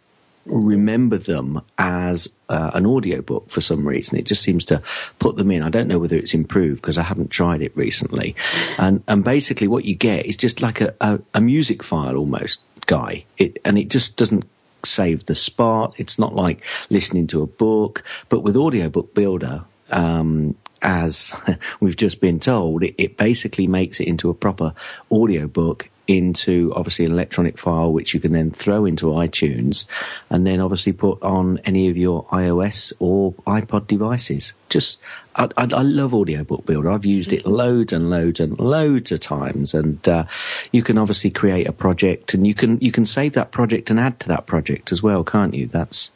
[0.49, 4.19] remember them as uh, an audiobook for some reason.
[4.19, 4.83] It just seems to
[5.19, 5.63] put them in.
[5.63, 8.35] I don't know whether it's improved because I haven't tried it recently.
[8.79, 12.61] And and basically what you get is just like a, a, a music file almost,
[12.87, 13.25] guy.
[13.37, 14.45] It and it just doesn't
[14.85, 15.95] save the spot.
[15.99, 18.03] It's not like listening to a book.
[18.29, 21.35] But with Audiobook Builder, um, as
[21.81, 24.75] we've just been told, it, it basically makes it into a proper
[25.11, 29.85] audiobook into obviously an electronic file which you can then throw into iTunes
[30.31, 34.55] and then obviously put on any of your iOS or iPod devices.
[34.71, 34.99] Just,
[35.37, 36.91] I, I, I love Audiobook Builder.
[36.91, 40.25] I've used it loads and loads and loads of times, and uh,
[40.73, 44.01] you can obviously create a project and you can you can save that project and
[44.01, 45.67] add to that project as well, can't you?
[45.67, 46.11] That's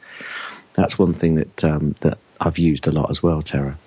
[0.74, 3.78] that's one thing that um, that I've used a lot as well, Tara.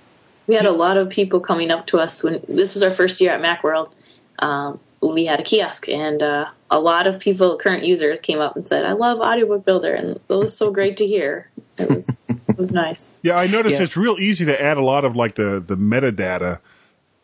[0.48, 3.20] We had a lot of people coming up to us when this was our first
[3.20, 3.92] year at Macworld.
[4.40, 4.80] Um,
[5.14, 8.66] we had a kiosk, and uh, a lot of people, current users, came up and
[8.66, 11.50] said, "I love Audiobook Builder," and it was so great to hear.
[11.78, 13.14] It was it was nice.
[13.22, 13.84] Yeah, I noticed Yeah.
[13.84, 16.60] it's real easy to add a lot of like the the metadata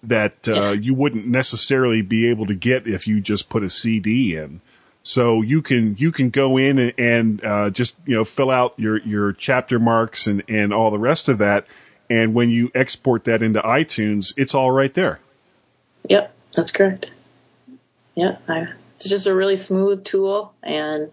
[0.03, 0.71] that uh, Yeah.
[0.73, 4.61] you wouldn't necessarily be able to get if you just put a CD in.
[5.03, 8.73] So you can you can go in and, and uh, just you know fill out
[8.77, 11.65] your your chapter marks and and all the rest of that,
[12.09, 15.19] and when you export that into iTunes, it's all right there.
[16.09, 17.09] Yep, that's correct.
[18.15, 21.11] Yeah, I, it's just a really smooth tool, and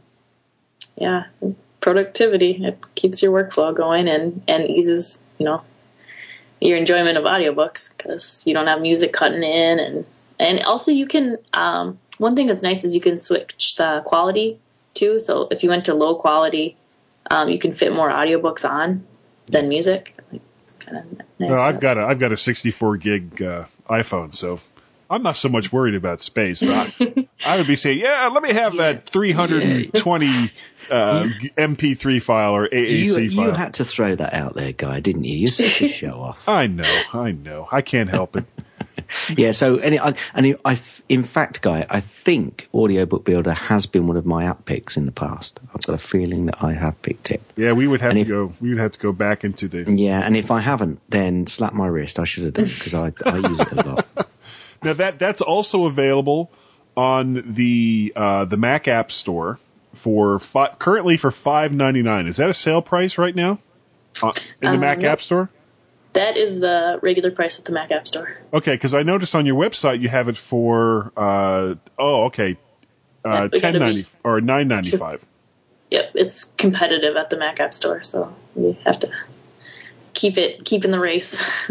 [0.97, 1.25] yeah,
[1.81, 2.65] productivity.
[2.65, 5.63] It keeps your workflow going and and eases you know
[6.61, 10.05] your enjoyment of audiobooks because you don't have music cutting in, and
[10.39, 11.39] and also you can.
[11.55, 14.59] Um, one thing that's nice is you can switch the quality
[14.95, 15.21] too.
[15.21, 16.77] So if you went to low quality,
[17.31, 19.07] um, you can fit more audiobooks on
[19.47, 20.19] than music.
[20.65, 21.49] It's kind of nice.
[21.51, 24.61] No, I've got a I've got a 64 gig uh, iPhone, so
[25.11, 26.63] I'm not so much worried about space.
[26.63, 26.93] I,
[27.47, 30.51] I would be saying, yeah, let me have that 320
[30.91, 31.23] uh,
[31.57, 33.47] MP3 file or AAC You, file.
[33.47, 35.39] you had to throw that out there, guy, didn't you?
[35.39, 36.47] You're such a show off.
[36.49, 38.45] I know, I know, I can't help it.
[39.37, 39.53] yeah.
[39.53, 44.17] So, any, I, and I, in fact, guy, I think Audiobook Builder has been one
[44.19, 45.61] of my app picks in the past.
[45.75, 47.41] I've got a feeling that I have picked it.
[47.57, 48.53] Yeah, we would have And to if- go.
[48.61, 49.91] We would have to go back into the.
[49.91, 52.19] Yeah, and if I haven't, then slap my wrist.
[52.19, 54.28] I should have done because I, I use it a lot.
[54.83, 56.51] Now that that's also available
[56.97, 59.59] on the uh, the Mac App Store
[59.95, 62.27] for fi- currently for five ninety nine.
[62.27, 63.59] Is that a sale price right now
[64.23, 65.03] uh, in the Um, Mac.
[65.05, 65.51] App Store?
[66.15, 68.39] That is the regular price at the Mac App Store.
[68.53, 72.57] Okay, because I noticed on your website you have it for uh, oh okay,
[73.25, 75.27] Yeah, uh, gotta ten ninety or nine ninety five.
[75.91, 79.11] Yep, it's competitive at the Mac App Store, so we have to
[80.19, 81.39] keep it keep in the race.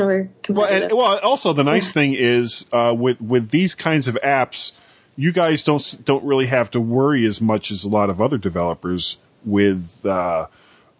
[0.49, 4.71] Well, and, well, also the nice thing is uh, with with these kinds of apps,
[5.15, 8.37] you guys don't don't really have to worry as much as a lot of other
[8.37, 10.47] developers with uh,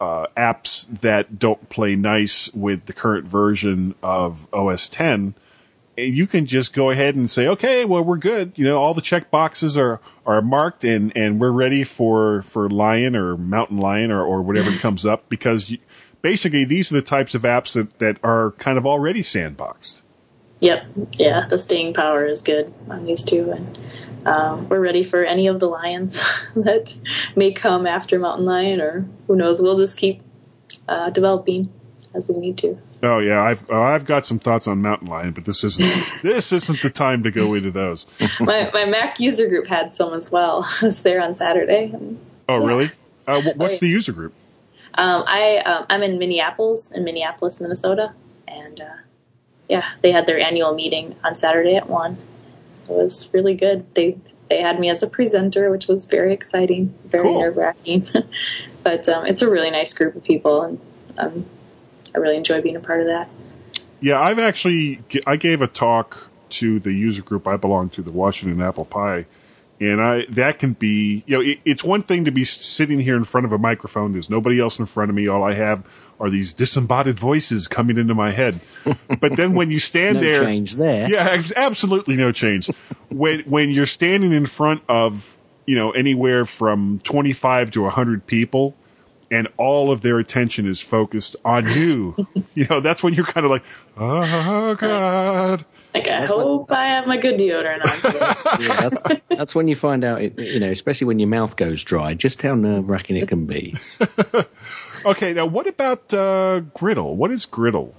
[0.02, 5.36] uh, apps that don't play nice with the current version of OS 10.
[5.98, 8.52] And you can just go ahead and say, okay, well, we're good.
[8.56, 12.70] You know, all the check boxes are, are marked and, and we're ready for, for
[12.70, 15.80] Lion or Mountain Lion or, or whatever comes up because you,
[16.22, 20.02] basically these are the types of apps that, that are kind of already sandboxed.
[20.60, 23.80] Yep, yeah, the staying power is good on these two, and
[24.26, 26.24] um, we're ready for any of the lions
[26.56, 26.96] that
[27.36, 29.62] may come after Mountain Lion, or who knows.
[29.62, 30.22] We'll just keep
[30.88, 31.72] uh, developing
[32.18, 32.78] as we need to.
[33.04, 36.52] Oh yeah, I've uh, I've got some thoughts on Mountain Lion, but this isn't this
[36.52, 38.08] isn't the time to go into those.
[38.40, 40.68] my, my Mac user group had some as well.
[40.82, 41.92] I was there on Saturday.
[41.94, 42.92] And, Oh really?
[43.28, 43.80] Uh, wh- what's yeah.
[43.82, 44.34] the user group?
[44.96, 48.14] um, I um, I'm in Minneapolis, in Minneapolis, Minnesota,
[48.48, 48.86] and uh,
[49.70, 52.14] yeah, they had their annual meeting on Saturday at one.
[52.90, 53.86] It was really good.
[53.96, 54.18] They
[54.50, 57.42] they had me as a presenter, which was very exciting, very Cool.
[57.42, 58.08] nerve wracking.
[58.84, 60.80] but um, it's a really nice group of people, and
[61.18, 61.46] um,
[62.18, 63.30] I really enjoy being a part of that.
[64.02, 68.12] Yeah, I've actually I gave a talk to the user group I belong to, the
[68.12, 69.26] Washington Apple Pi,
[69.80, 73.16] and I that can be you know it, it's one thing to be sitting here
[73.16, 74.14] in front of a microphone.
[74.14, 75.28] There's nobody else in front of me.
[75.28, 75.84] All I have
[76.20, 78.60] are these disembodied voices coming into my head.
[79.20, 81.08] But then when you stand No there, change there.
[81.10, 82.68] yeah, absolutely no change.
[83.10, 88.76] when when you're standing in front of you know anywhere from 25 to 100 people
[89.30, 92.16] and all of their attention is focused on you
[92.56, 93.64] you know that's when you're kind of like
[93.98, 98.34] oh god Like I hope I have my good deodorant on today.
[98.68, 102.14] Yeah, that's, that's when you find out, you know, especially when your mouth goes dry,
[102.14, 103.76] just how nerve wracking it can be.
[105.06, 107.96] okay now what about uh griddle what is griddle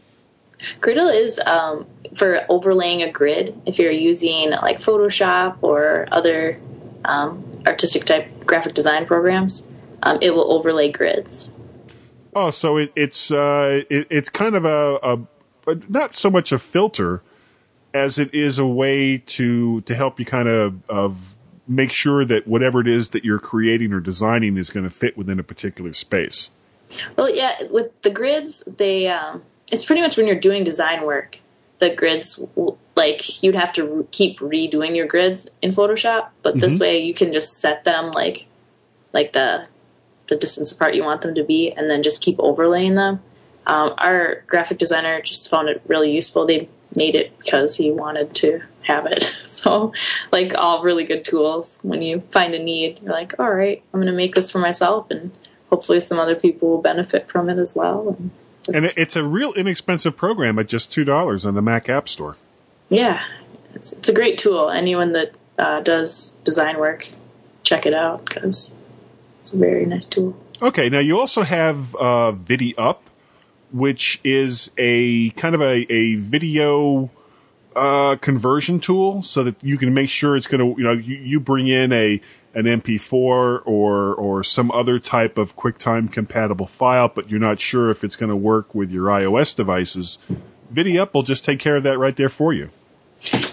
[0.81, 1.87] Griddle is um,
[2.17, 3.55] for overlaying a grid.
[3.65, 6.59] If you're using like Photoshop or other
[7.05, 9.65] um, artistic type graphic design programs,
[10.03, 11.51] um, it will overlay grids.
[12.35, 15.19] oh so it, it's uh it, it's kind of a, a
[15.89, 17.23] not so much a filter
[17.95, 21.35] as it is a way to to help you kind of of
[21.67, 25.19] make sure that whatever it is that you're creating or designing is going to fit
[25.19, 26.51] within a particular space.
[27.17, 31.39] Well, yeah, with the grids, they um, it's pretty much when you're doing design work.
[31.79, 32.43] The grids,
[32.97, 37.33] like you'd have to keep redoing your grids in Photoshop, but this way you can
[37.33, 38.47] just set them like
[39.13, 39.67] like the
[40.29, 43.21] the distance apart you want them to be, and then just keep overlaying them.
[43.67, 46.47] Um, our graphic designer just found it really useful.
[46.47, 49.35] They made it because he wanted to have it.
[49.49, 49.93] So,
[50.31, 54.01] like all really good tools, when you find a need, you're like, all right, I'm
[54.01, 55.33] going to make this for myself, and
[55.71, 58.11] hopefully some other people will benefit from it as well.
[58.19, 58.31] And,
[58.69, 61.89] And it's- it, it's a real inexpensive program at just two dollars on the Mac
[61.89, 62.37] App Store.
[62.91, 63.23] yeah,
[63.75, 64.69] it's it's a great tool.
[64.71, 67.07] Anyone that uh, does design work,
[67.65, 68.75] check it out because
[69.41, 70.37] it's a very nice tool.
[70.61, 73.09] Okay, now you also have uh, Vidi Up,
[73.71, 77.11] which is a kind of a, a video
[77.77, 81.17] uh, conversion tool, so that you can make sure it's going to you know you,
[81.17, 82.21] you bring in a
[82.55, 87.89] an MP4 or or some other type of QuickTime compatible file, but you're not sure
[87.89, 90.19] if it's going to work with your iOS devices.
[90.71, 92.71] Vidi Up will just take care of that right there for you.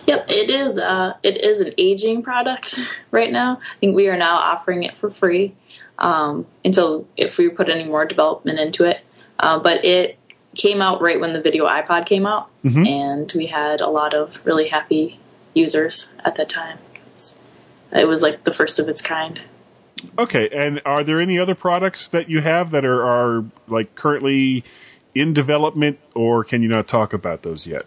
[0.08, 0.78] Yep, it is.
[0.78, 2.80] Uh, it is an aging product
[3.12, 3.60] right now.
[3.74, 5.56] I think we are now offering it for free
[6.00, 9.02] um, until if we put any more development into it.
[9.40, 10.18] Uh, but it
[10.56, 12.50] came out right when the video iPod came out,
[12.86, 15.20] and we had a lot of really happy
[15.54, 16.78] users at that time.
[17.92, 19.42] It was like the first of its kind.
[20.18, 24.64] Okay, and are there any other products that you have that are, are like currently
[25.16, 27.86] in development, or can you not talk about those yet?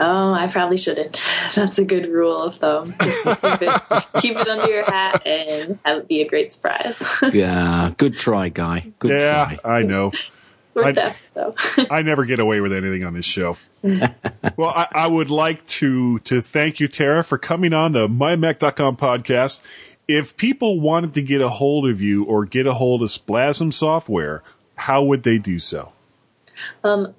[0.00, 1.22] Oh, I probably shouldn't.
[1.54, 2.94] That's a good rule of thumb.
[3.00, 3.82] Just keep it,
[4.20, 7.04] keep it under your hat and have it be a great surprise.
[7.32, 8.86] Yeah, good try, guy.
[8.98, 9.78] Good yeah, try.
[9.78, 10.12] I know.
[10.74, 11.54] We're I- deaf, though.
[11.90, 13.58] I never get away with anything on this show.
[13.82, 18.96] well, I, I would like to to thank you, Tara, for coming on the MyMac.com
[18.96, 19.60] podcast.
[20.08, 23.72] If people wanted to get a hold of you or get a hold of Splasm
[23.72, 24.42] software,
[24.76, 25.92] how would they do so?
[26.84, 27.14] Um,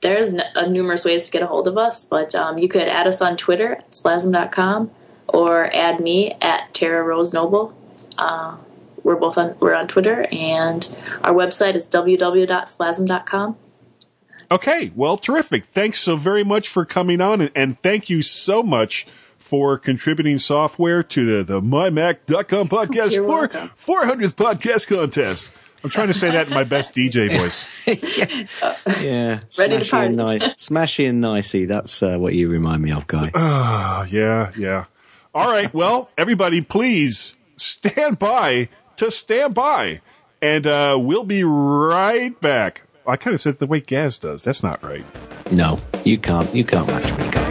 [0.00, 2.82] there's n- uh, numerous ways to get a hold of us, but um, you could
[2.88, 4.90] add us on Twitter at splasm.com
[5.28, 7.74] or add me at Tara Rose Noble.
[8.18, 8.56] Uh,
[9.02, 13.56] we're both on we're on Twitter, and our website is www.splasm.com.
[14.50, 15.64] Okay, well, terrific.
[15.66, 19.06] Thanks so very much for coming on, and, and thank you so much
[19.38, 25.54] for contributing software to the, the MyMac.com podcast for 400th podcast contest.
[25.84, 27.68] I'm trying to say that in my best DJ voice.
[27.86, 30.06] Yeah, Ready to smashy party.
[30.06, 31.66] and nice, smashy and nicey.
[31.66, 33.30] That's uh, what you remind me of, guy.
[33.34, 34.86] Ah, yeah, yeah.
[35.34, 40.00] All right, well, everybody, please stand by to stand by,
[40.40, 42.82] and uh, we'll be right back.
[43.06, 44.44] I kind of said the way Gaz does.
[44.44, 45.04] That's not right.
[45.52, 46.52] No, you can't.
[46.54, 47.43] You can't match me, guy.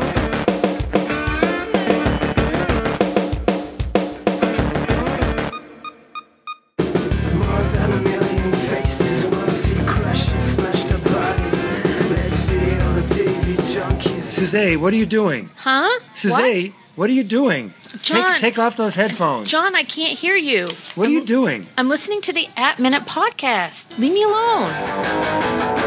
[14.53, 14.69] Junkies.
[14.71, 15.49] Suze, what are you doing?
[15.57, 15.99] Huh?
[16.15, 16.71] Suze, What?
[16.95, 17.73] what are you doing?
[18.03, 18.31] John.
[18.33, 19.49] Take, take off those headphones.
[19.49, 20.67] John, I can't hear you.
[20.95, 21.67] What are you doing?
[21.77, 23.97] I'm listening to the At Minute podcast.
[23.99, 25.83] Leave me alone.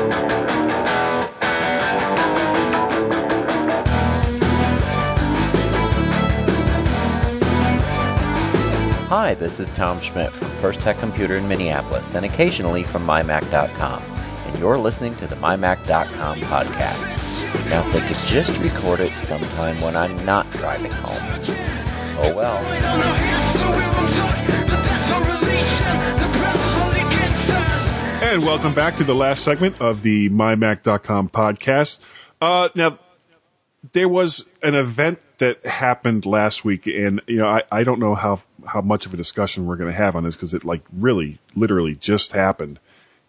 [9.08, 14.02] Hi, this is Tom Schmidt from First Tech Computer in Minneapolis and occasionally from MyMac.com.
[14.02, 17.25] And you're listening to the MyMac.com podcast.
[17.64, 21.22] Now, if they could just record it sometime when I'm not driving home.
[22.18, 22.62] Oh well.
[28.22, 32.00] And welcome back to the last segment of the MyMac.com podcast.
[32.40, 32.98] Uh, now,
[33.92, 38.14] there was an event that happened last week, and you know, I, I don't know
[38.14, 40.82] how how much of a discussion we're going to have on this because it like
[40.92, 42.78] really, literally just happened.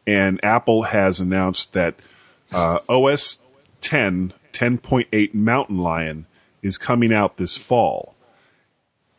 [0.05, 1.95] And Apple has announced that
[2.51, 3.39] uh, OS
[3.87, 6.25] 10 10.8 Mountain Lion
[6.63, 8.15] is coming out this fall.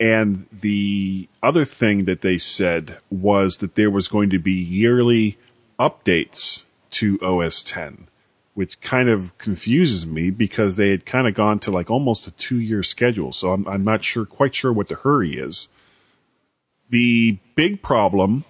[0.00, 5.38] And the other thing that they said was that there was going to be yearly
[5.78, 8.08] updates to OS 10,
[8.54, 12.32] which kind of confuses me because they had kind of gone to like almost a
[12.32, 13.32] two year schedule.
[13.32, 15.68] So I'm, I'm not sure, quite sure what the hurry is.
[16.90, 18.44] The big problem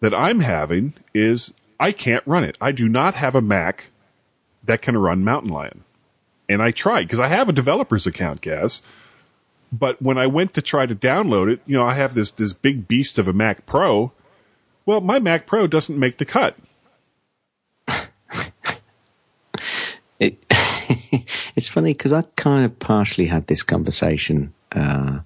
[0.00, 2.56] that I'm having is I can't run it.
[2.60, 3.90] I do not have a Mac
[4.68, 5.82] that can run Mountain Lion.
[6.48, 8.82] And I tried because I have a developer's account, Gaz.
[9.72, 12.52] But when I went to try to download it, you know, I have this this
[12.52, 14.12] big beast of a Mac Pro.
[14.86, 16.56] Well, my Mac Pro doesn't make the cut.
[20.20, 20.44] It,
[21.54, 25.20] it's funny because I kind of partially had this conversation, uh,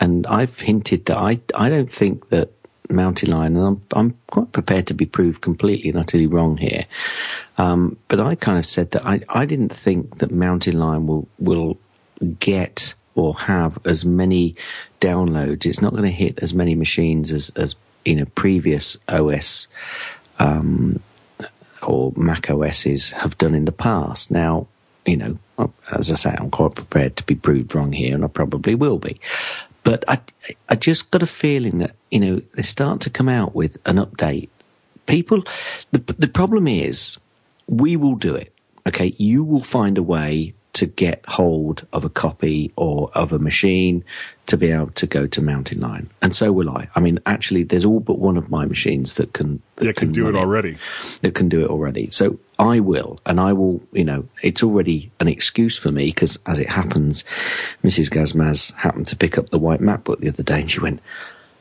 [0.00, 2.50] and I've hinted that I I don't think that
[2.90, 6.84] Mountain Lion, and I'm I'm quite prepared to be proved completely and utterly wrong here.
[7.56, 11.28] Um, but I kind of said that I I didn't think that Mountain Lion will
[11.38, 11.78] will
[12.38, 14.54] get or have as many
[15.00, 15.66] downloads.
[15.66, 17.74] It's not going to hit as many machines as as
[18.04, 19.68] you know previous OS
[20.38, 21.00] um,
[21.82, 24.30] or Mac OSs have done in the past.
[24.30, 24.66] Now,
[25.06, 25.38] you know,
[25.92, 28.98] as I say, I'm quite prepared to be proved wrong here, and I probably will
[28.98, 29.20] be.
[29.84, 30.20] But I,
[30.68, 33.96] I just got a feeling that you know they start to come out with an
[33.96, 34.48] update.
[35.06, 35.44] People,
[35.92, 37.18] the the problem is,
[37.68, 38.52] we will do it.
[38.86, 43.38] Okay, you will find a way to get hold of a copy or of a
[43.38, 44.04] machine
[44.46, 46.88] to be able to go to Mountain Lion, and so will I.
[46.94, 50.12] I mean, actually, there's all but one of my machines that can that Yeah, can
[50.12, 50.76] do it already.
[51.22, 52.10] That can do it already.
[52.10, 53.80] So I will, and I will.
[53.92, 57.24] You know, it's already an excuse for me because, as it happens,
[57.82, 58.10] Mrs.
[58.10, 61.00] Gazmaz happened to pick up the white MacBook the other day, and she went.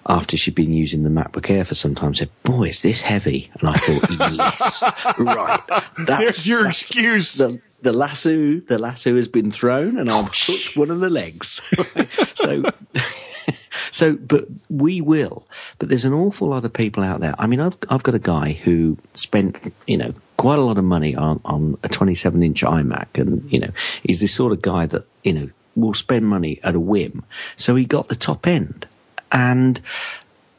[0.05, 3.49] After she'd been using the MacBook Air for some time, said, "Boy, is this heavy?"
[3.61, 4.83] And I thought, "Yes,
[5.17, 5.61] right,
[5.97, 10.29] that's, There's your that's excuse." The, the lasso, the lasso has been thrown, and I've
[10.33, 11.61] hooked one of the legs.
[12.35, 12.63] so,
[13.91, 15.47] so, but we will.
[15.79, 17.35] But there's an awful lot of people out there.
[17.37, 20.85] I mean, I've I've got a guy who spent, you know, quite a lot of
[20.85, 23.69] money on on a 27 inch iMac, and you know,
[24.01, 27.25] he's this sort of guy that you know will spend money at a whim.
[27.57, 28.87] So he got the top end,
[29.31, 29.81] and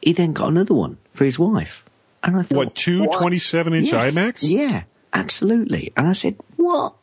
[0.01, 1.85] he then got another one for his wife.
[2.21, 4.15] And I thought, What, two 27-inch Yes.
[4.15, 4.43] iMacs?
[4.49, 5.93] Yeah, absolutely.
[5.95, 6.95] And I said, what?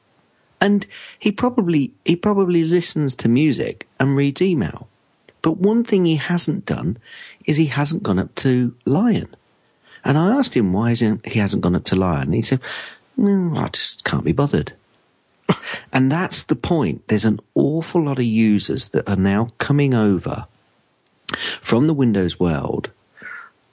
[0.63, 0.87] And
[1.19, 4.89] he probably he probably listens to music and reads email.
[5.43, 6.99] But one thing he hasn't done
[7.45, 9.35] is he hasn't gone up to Lion.
[10.05, 12.33] And I asked him why he hasn't gone up to Lion.
[12.33, 12.61] He said,
[13.19, 14.73] "Mm, I just can't be bothered.
[15.93, 17.09] and that's the point.
[17.09, 20.47] There's an awful lot of users that are now coming over
[21.61, 22.91] from the Windows world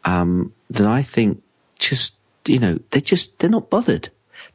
[0.06, 1.44] um, that I think
[1.78, 2.16] just,
[2.46, 4.10] you know, they're just, they're not bothered.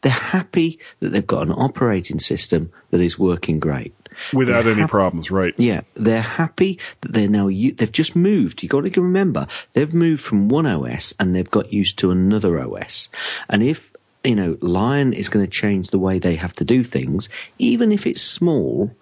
[0.04, 3.94] They're happy that they've got an operating system that is working great.
[4.34, 5.54] Without They're any hap- problems, right?
[5.56, 8.62] Yeah, they're happy that they're now, u- they've just moved.
[8.62, 12.60] You've got to remember, they've moved from one OS and they've got used to another
[12.60, 13.08] OS.
[13.48, 16.84] And if, you know, Lion is going to change the way they have to do
[16.84, 18.94] things, even if it's small,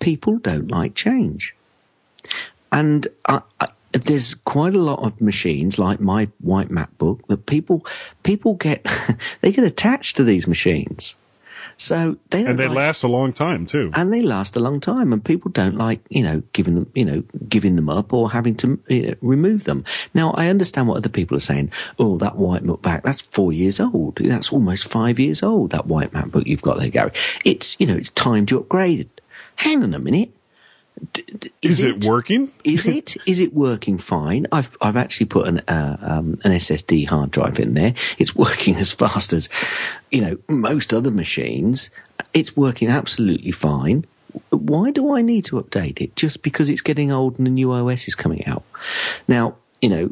[0.00, 1.54] people don't like change.
[2.72, 3.68] And I, I,
[4.04, 7.84] there's quite a lot of machines like my white MacBook that people
[8.22, 8.86] people get
[9.40, 11.16] they get attached to these machines.
[11.80, 13.92] So they And they like- last a long time, too.
[13.94, 17.04] and they last a long time and people don't like you know giving them you
[17.04, 19.84] know giving them up or having to you know, remove them.
[20.12, 21.70] Now i understand what other people are saying.
[21.98, 24.16] Oh that white MacBook that's four years old.
[24.16, 27.12] That's almost five years old that white macbook you've got there gary.
[27.44, 29.08] It's you know it's time to upgrade
[29.56, 30.30] hang on a minute
[31.62, 32.50] Is, it, working?
[32.64, 34.46] is it is it working fine?
[34.52, 37.94] I've I've actually put an uh, um, an SSD hard drive in there.
[38.18, 39.48] It's working as fast as
[40.10, 41.90] you know most other machines.
[42.34, 44.06] It's working absolutely fine.
[44.50, 46.14] Why do I need to update it?
[46.16, 48.64] Just because it's getting old and the new OS is coming out.
[49.26, 50.10] Now you know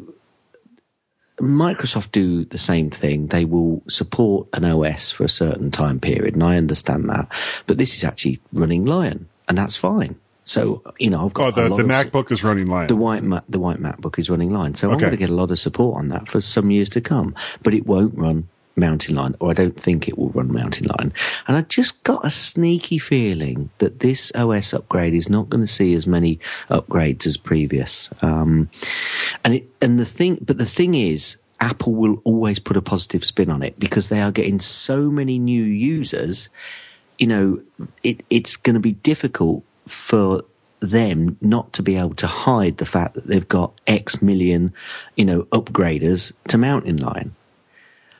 [1.39, 3.27] Microsoft do the same thing.
[3.27, 7.31] They will support an OS for a certain time period, and I understand that.
[7.67, 10.19] But this is actually running Lion, and that's fine.
[10.47, 12.87] So you know, I've got Oh, the, the of su- MacBook is running Lion.
[12.87, 14.75] the white Ma- the white MacBook is running Lion.
[14.75, 17.01] so I'm going to get a lot of support on that for some years to
[17.01, 17.35] come.
[17.63, 21.11] But it won't run Mountain Lion, or I don't think it will run Mountain Lion.
[21.47, 25.67] And I just got a sneaky feeling that this OS upgrade is not going to
[25.67, 26.39] see as many
[26.69, 28.09] upgrades as previous.
[28.21, 28.69] Um,
[29.43, 31.37] and it and the thing, but the thing is.
[31.59, 35.39] Apple will always put a positive spin on it because they are getting so many
[35.39, 36.49] new users
[37.17, 37.59] you know,
[38.03, 40.43] it, it's going to be difficult for
[40.79, 44.73] them not to be able to hide the fact that they've got X million,
[45.15, 47.35] you know, upgraders to Mountain Lion.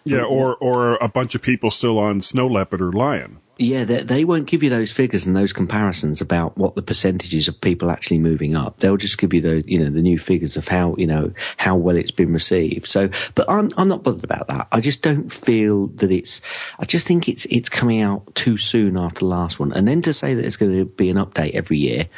[0.04, 3.40] yeah, or, or a bunch of people still on Snow Leopard or Lion.
[3.60, 7.48] Yeah, they, they won't give you those figures and those comparisons about what the percentages
[7.48, 8.78] of people actually moving up.
[8.78, 11.76] They'll just give you the, you know, the new figures of how, you know, how
[11.76, 12.86] well it's been received.
[12.86, 14.68] So, but I'm, I'm not bothered about that.
[14.72, 16.40] I just don't feel that it's,
[16.78, 19.74] I just think it's, it's coming out too soon after the last one.
[19.74, 22.10] And then to say that it's going to be an update every year,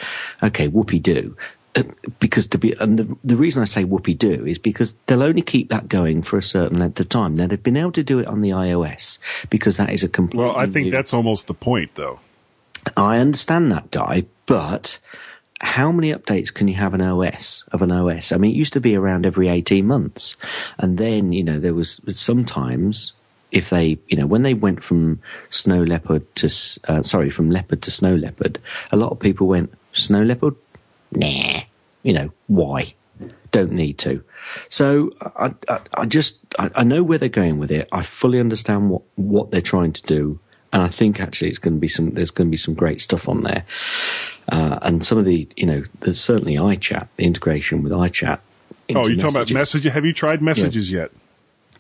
[0.44, 1.38] okay, whoopee do.
[1.80, 5.24] Uh, Because to be, and the, the reason I say whoopee do is because they'll
[5.24, 7.34] only keep that going for a certain length of time.
[7.34, 9.20] Now they've been able to do it on the iOS
[9.50, 10.40] because that is a complete.
[10.40, 12.20] Well, I think that's almost the point, though.
[12.96, 15.00] I understand that guy, but
[15.62, 18.32] how many updates can you have an OS of an OS?
[18.32, 20.38] I mean, it used to be around every 18 months.
[20.78, 23.14] And then, you know, there was sometimes
[23.52, 25.20] if they, you know, when they went from
[25.50, 26.48] snow leopard to,
[26.88, 28.60] uh, sorry, from leopard to snow leopard,
[28.92, 30.56] a lot of people went, snow leopard?
[31.12, 31.62] Nah.
[32.04, 32.94] You know, why?
[33.52, 34.24] Don't need to.
[34.70, 37.90] So I, I, I just, I, I know where they're going with it.
[37.92, 40.40] I fully understand what, what they're trying to do.
[40.72, 43.02] And I think actually it's going to be some, there's going to be some great
[43.02, 43.66] stuff on there.
[44.52, 48.40] Uh, and some of the, you know, there's certainly iChat, the integration with iChat.
[48.96, 49.92] Oh, you're talking about messages?
[49.94, 51.12] Have you tried messages yet?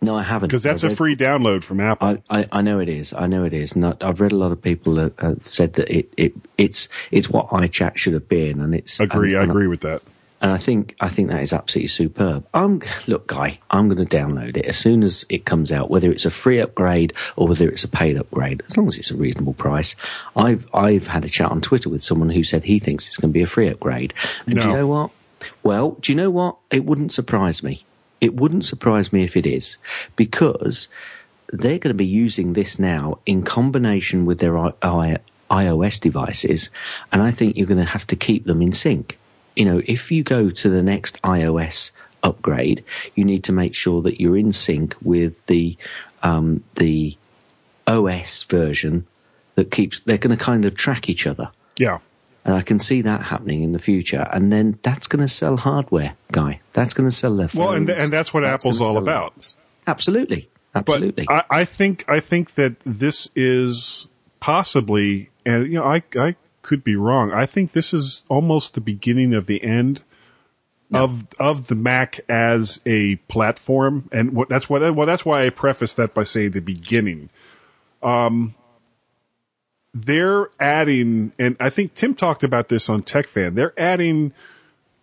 [0.01, 0.47] No, I haven't.
[0.47, 2.19] Because that's I've a read- free download from Apple.
[2.29, 3.13] I, I, I know it is.
[3.13, 3.73] I know it is.
[3.73, 6.87] And I- I've read a lot of people that uh, said that it, it it's
[7.11, 9.33] it's what iChat should have been, and it's agree.
[9.33, 10.01] and- I and agree with that.
[10.41, 12.45] And I think I think that is absolutely superb.
[12.53, 13.59] I'm look, guy.
[13.69, 16.59] I'm going to download it as soon as it comes out, whether it's a free
[16.59, 19.97] upgrade or whether it's a paid upgrade, as long as it's a reasonable price.
[20.37, 23.31] I've I've had a chat on Twitter with someone who said he thinks it's going
[23.31, 24.13] to be a free upgrade.
[24.45, 25.11] And do you know what?
[25.61, 26.55] Well, do you know what?
[26.71, 27.85] It wouldn't surprise me.
[28.21, 29.77] It wouldn't surprise me if it is,
[30.15, 30.87] because
[31.51, 35.17] they're going to be using this now in combination with their I- I-
[35.51, 36.69] iOS devices,
[37.11, 39.17] and I think you're going to have to keep them in sync.
[39.59, 41.91] You know, if you go to the next iOS
[42.23, 42.81] upgrade,
[43.13, 45.75] you need to make sure that you're in sync with the
[46.23, 47.17] um, the
[47.85, 49.05] OS version
[49.55, 49.99] that keeps.
[49.99, 51.51] They're going to kind of track each other.
[51.77, 51.99] Yeah.
[52.45, 54.29] And I can see that happening in the future.
[54.31, 56.61] And then that's going to sell hardware, guy.
[56.71, 57.65] That's going to sell their phones.
[57.65, 59.55] Well, and and that's what That's Apple's all about.
[59.85, 60.49] Absolutely.
[60.73, 61.25] Absolutely.
[61.25, 64.07] But I, I think I think that this is
[64.39, 66.35] possibly, and you know, I I
[66.69, 67.31] could be wrong.
[67.31, 70.01] I think this is almost the beginning of the end
[70.93, 75.49] of of the Mac as a platform, and what, that's what well that's why I
[75.49, 77.31] preface that by saying the beginning.
[78.03, 78.53] Um,
[79.95, 83.55] they're adding, and I think Tim talked about this on TechFan.
[83.55, 84.31] They're adding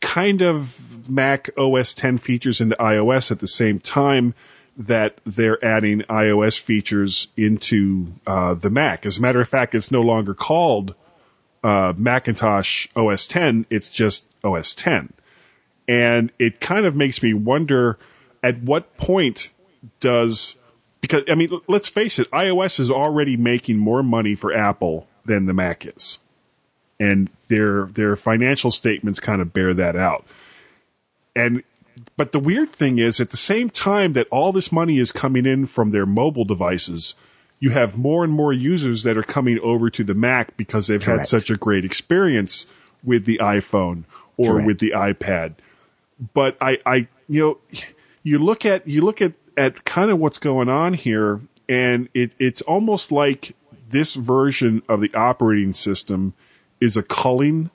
[0.00, 4.34] kind of Mac OS 10 features into iOS at the same time
[4.76, 9.04] that they're adding iOS features into uh, the Mac.
[9.04, 10.94] As a matter of fact, it's no longer called
[11.62, 15.12] uh, Macintosh OS 10; it's just OS 10,
[15.88, 17.98] and it kind of makes me wonder
[18.42, 19.50] at what point
[20.00, 20.56] does
[21.00, 25.46] because I mean, let's face it, iOS is already making more money for Apple than
[25.46, 26.18] the Mac is,
[26.98, 30.24] and their their financial statements kind of bear that out.
[31.34, 31.62] And
[32.16, 35.46] but the weird thing is, at the same time that all this money is coming
[35.46, 37.14] in from their mobile devices,
[37.60, 41.02] you have more and more users that are coming over to the Mac because they've
[41.02, 41.22] Correct.
[41.22, 42.66] had such a great experience
[43.04, 44.04] with the iPhone
[44.36, 44.66] or Correct.
[44.66, 45.54] with the iPad.
[46.34, 47.58] But I, I, you know,
[48.22, 52.32] you look at you look at at kind of what's going on here, and it
[52.38, 53.54] it's almost like
[53.88, 56.34] this version of the operating system
[56.80, 57.70] is a culling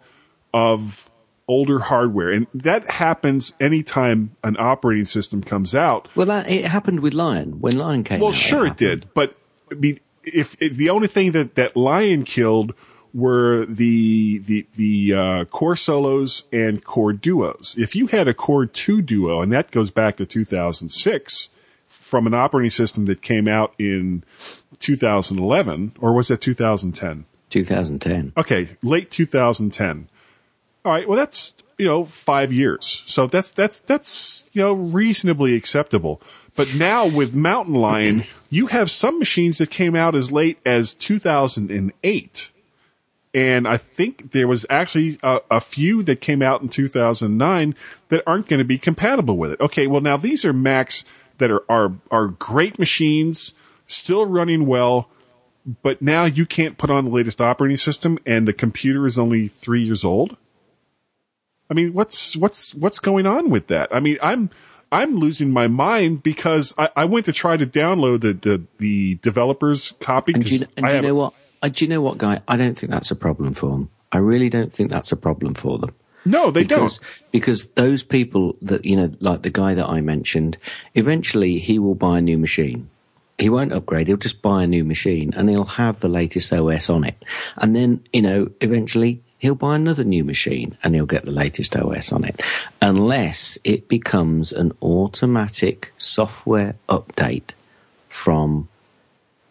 [0.53, 1.09] of
[1.47, 6.07] older hardware, and that happens anytime an operating system comes out.
[6.15, 8.35] Well, that, it happened with Lion when Lion came Well, out.
[8.35, 8.77] sure it happened.
[9.01, 9.35] did, but
[9.71, 12.73] I mean, if, if the only thing that that Lion killed
[13.13, 17.75] were the the the uh, core solos and core duos.
[17.77, 21.49] If you had a core two duo, and that goes back to 2006,
[21.87, 24.23] from an operating system that came out in
[24.79, 27.25] 2011, or was that 2010?
[27.49, 28.33] 2010.
[28.37, 30.07] Okay, late 2010.
[30.85, 35.55] All right, well that's you know five years, so that's that's that's you know reasonably
[35.55, 36.21] acceptable.
[36.55, 40.93] But now with Mountain Lion, you have some machines that came out as late as
[40.93, 42.51] 2008,
[43.33, 47.75] and I think there was actually a, a few that came out in 2009
[48.09, 49.61] that aren't going to be compatible with it.
[49.61, 51.05] Okay, well now these are Macs
[51.37, 53.53] that are are are great machines,
[53.87, 55.09] still running well
[55.81, 59.47] but now you can't put on the latest operating system and the computer is only
[59.47, 60.37] three years old.
[61.69, 63.93] I mean, what's what's what's going on with that?
[63.95, 64.49] I mean, I'm
[64.91, 69.15] I'm losing my mind because I, I went to try to download the the, the
[69.15, 70.33] developers copy.
[70.33, 71.33] And do you, and I do you know what?
[71.61, 72.41] Uh, do you know what, guy?
[72.47, 73.89] I don't think that's a problem for them.
[74.11, 75.93] I really don't think that's a problem for them.
[76.25, 77.07] No, they because, don't.
[77.31, 80.57] Because those people that, you know, like the guy that I mentioned,
[80.93, 82.89] eventually he will buy a new machine.
[83.37, 86.91] He won't upgrade, he'll just buy a new machine and he'll have the latest OS
[86.91, 87.23] on it.
[87.57, 91.75] And then, you know, eventually he'll buy another new machine and he'll get the latest
[91.75, 92.41] OS on it.
[92.79, 97.51] Unless it becomes an automatic software update
[98.07, 98.69] from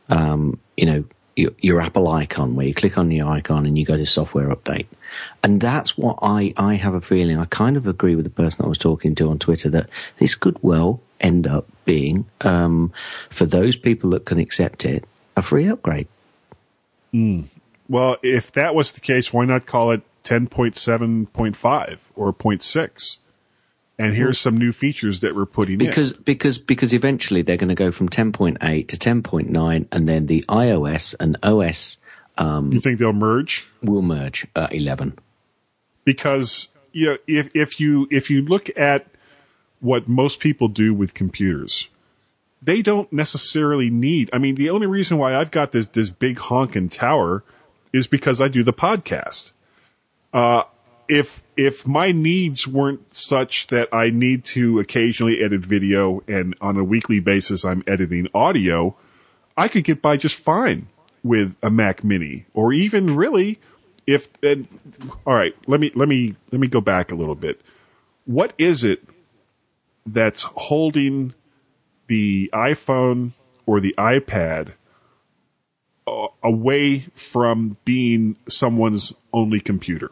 [0.09, 3.85] um, you know, your, your Apple icon where you click on the icon and you
[3.85, 4.87] go to software update.
[5.43, 7.39] And that's what I, I have a feeling.
[7.39, 9.89] I kind of agree with the person I was talking to on Twitter that
[10.19, 12.93] this could well end up being, um,
[13.29, 15.05] for those people that can accept it,
[15.37, 16.07] a free upgrade.
[17.13, 17.47] Mm.
[17.91, 23.19] Well, if that was the case, why not call it 10.7.5 or 0.6?
[23.99, 26.23] And here's some new features that we're putting Because, in.
[26.23, 31.15] because, because eventually they're going to go from 10.8 to 10.9 and then the iOS
[31.21, 31.99] and OS,
[32.39, 33.67] um, You think they'll merge?
[33.83, 35.19] will merge at 11.
[36.05, 39.07] because you know if if you if you look at
[39.81, 41.89] what most people do with computers
[42.61, 46.37] they don't necessarily need i mean the only reason why i've got this this big
[46.39, 47.45] honking tower
[47.93, 49.53] is because i do the podcast.
[50.33, 50.65] Uh
[51.09, 56.77] if if my needs weren't such that i need to occasionally edit video and on
[56.77, 58.95] a weekly basis i'm editing audio
[59.57, 60.87] i could get by just fine
[61.25, 63.59] with a mac mini or even really
[64.07, 64.67] if and
[65.27, 67.61] all right let me let me let me go back a little bit.
[68.25, 69.03] What is it
[70.07, 71.35] that's holding
[72.07, 73.33] the iphone
[73.67, 74.73] or the ipad
[76.43, 80.11] away from being someone's only computer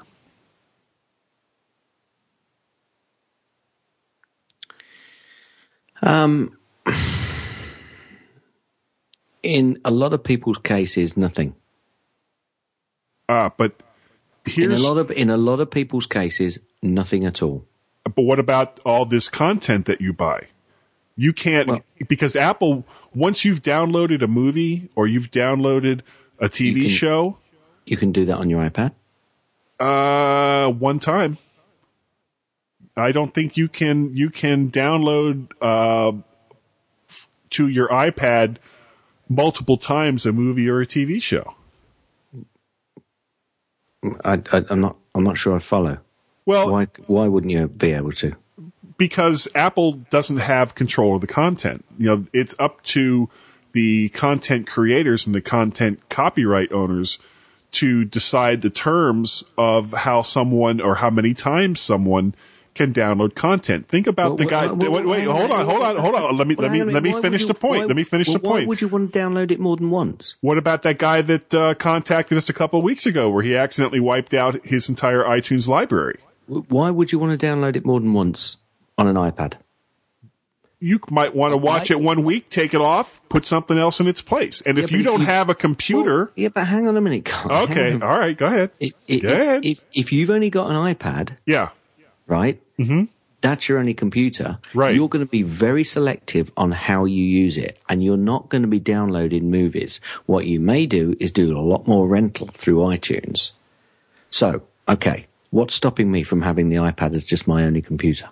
[6.02, 6.56] Um,
[9.42, 11.54] in a lot of people's cases, nothing.
[13.28, 13.82] ah but
[14.56, 17.66] In a lot of in a lot of people's cases, nothing at all.
[18.04, 20.46] but what about all this content that you buy
[21.20, 26.00] you can't because apple once you've downloaded a movie or you've downloaded
[26.38, 27.36] a tv can- show
[27.84, 28.92] You can do that on your iPad.
[29.80, 31.38] Uh, one time.
[32.96, 36.12] I don't think you can you can download uh
[37.08, 38.56] f- to your iPad
[39.28, 41.54] multiple times a movie or a TV show.
[44.24, 44.96] I, I, I'm not.
[45.14, 45.98] I'm not sure I follow.
[46.46, 48.34] Well, why why wouldn't you be able to?
[48.98, 51.84] Because Apple doesn't have control of the content.
[51.98, 53.30] You know, it's up to
[53.72, 57.18] the content creators and the content copyright owners
[57.70, 62.34] to decide the terms of how someone or how many times someone
[62.74, 63.88] can download content.
[63.88, 64.66] Think about Well, the guy.
[64.66, 66.36] well, well, wait, wait, hold on, hold on, hold on.
[66.36, 67.80] Let me Well, let me hang on a let me finish would the point.
[67.80, 68.64] why- let me finish the point.
[68.64, 70.36] Why would you want to download it more than once?
[70.40, 73.54] What about that guy that uh, contacted us a couple of weeks ago, where he
[73.56, 76.18] accidentally wiped out his entire iTunes library?
[76.46, 78.56] Why would you want to download it more than once
[78.98, 79.54] on an iPad?
[80.80, 84.06] You might want to watch it one week, take it off, put something else in
[84.06, 84.60] its place.
[84.60, 87.00] And Yeah, if you if don't you- have a computer, Yeah, but hang on a
[87.00, 87.24] minute.
[87.24, 87.64] Carl.
[87.64, 88.02] Okay, on.
[88.04, 88.70] all right, go ahead.
[88.78, 89.64] If, Go if, ahead.
[89.64, 91.70] if, if you've only got an iPad, yeah,
[92.28, 92.60] right?
[92.78, 93.04] Mm-hmm.
[93.40, 94.58] That's your only computer.
[94.74, 94.94] Right.
[94.96, 98.62] You're going to be very selective on how you use it, and you're not going
[98.62, 100.00] to be downloading movies.
[100.26, 103.52] What you may do is do a lot more rental through iTunes.
[104.30, 108.28] So, okay, what's stopping me from having the iPad as just my only computer?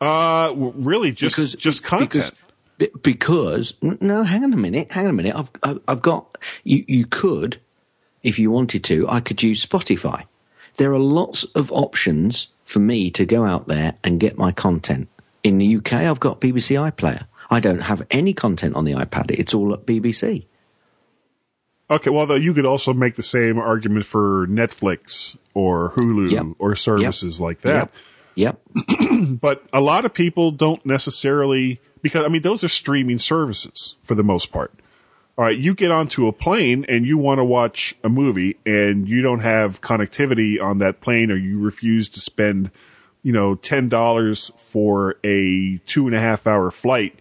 [0.00, 2.32] Uh, really, just just content.
[2.78, 5.36] Because, because no, hang on a minute, hang on a minute.
[5.36, 6.84] I've I've, got you.
[6.88, 7.58] You could,
[8.22, 10.24] if you wanted to, I could use Spotify.
[10.76, 15.08] There are lots of options for me to go out there and get my content.
[15.42, 17.26] In the UK, I've got BBC iPlayer.
[17.50, 19.30] I don't have any content on the iPad.
[19.30, 20.46] It's all at BBC.
[21.90, 26.46] Okay, well, though you could also make the same argument for Netflix or Hulu Yep.
[26.60, 27.74] or services like that.
[27.74, 27.92] Yep.
[29.40, 34.14] but a lot of people don't necessarily because I mean those are streaming services for
[34.14, 34.72] the most part.
[35.38, 39.08] All right, you get onto a plane and you want to watch a movie and
[39.08, 42.70] you don't have connectivity on that plane or you refuse to spend,
[43.22, 47.18] you know, ten dollars for a two and a half hour flight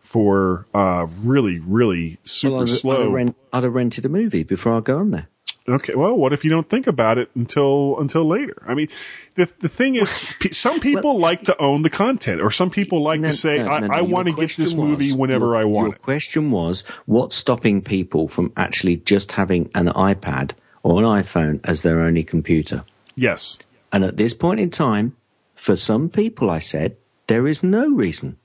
[0.00, 3.02] for uh really, really super Well, I'd, I'd, slow.
[3.04, 5.28] have rent, I'd have rented a movie before I go on there.
[5.68, 8.56] Okay, well, what if you don't think about it until until later?
[8.66, 8.88] I mean,
[9.36, 10.10] the the thing is,
[10.50, 13.68] some people like to own the content, or some people like No, to say, no,
[13.68, 13.94] "I, no, no.
[13.94, 16.50] I want to get this question movie was- whenever your, I want Your it." question
[16.50, 20.50] was what's stopping people from actually just having an iPad
[20.82, 22.82] or an iPhone as their only computer?
[23.14, 23.58] Yes,
[23.92, 25.14] And at this point in time,
[25.54, 26.96] for some people, I said
[27.28, 28.36] there is no reason.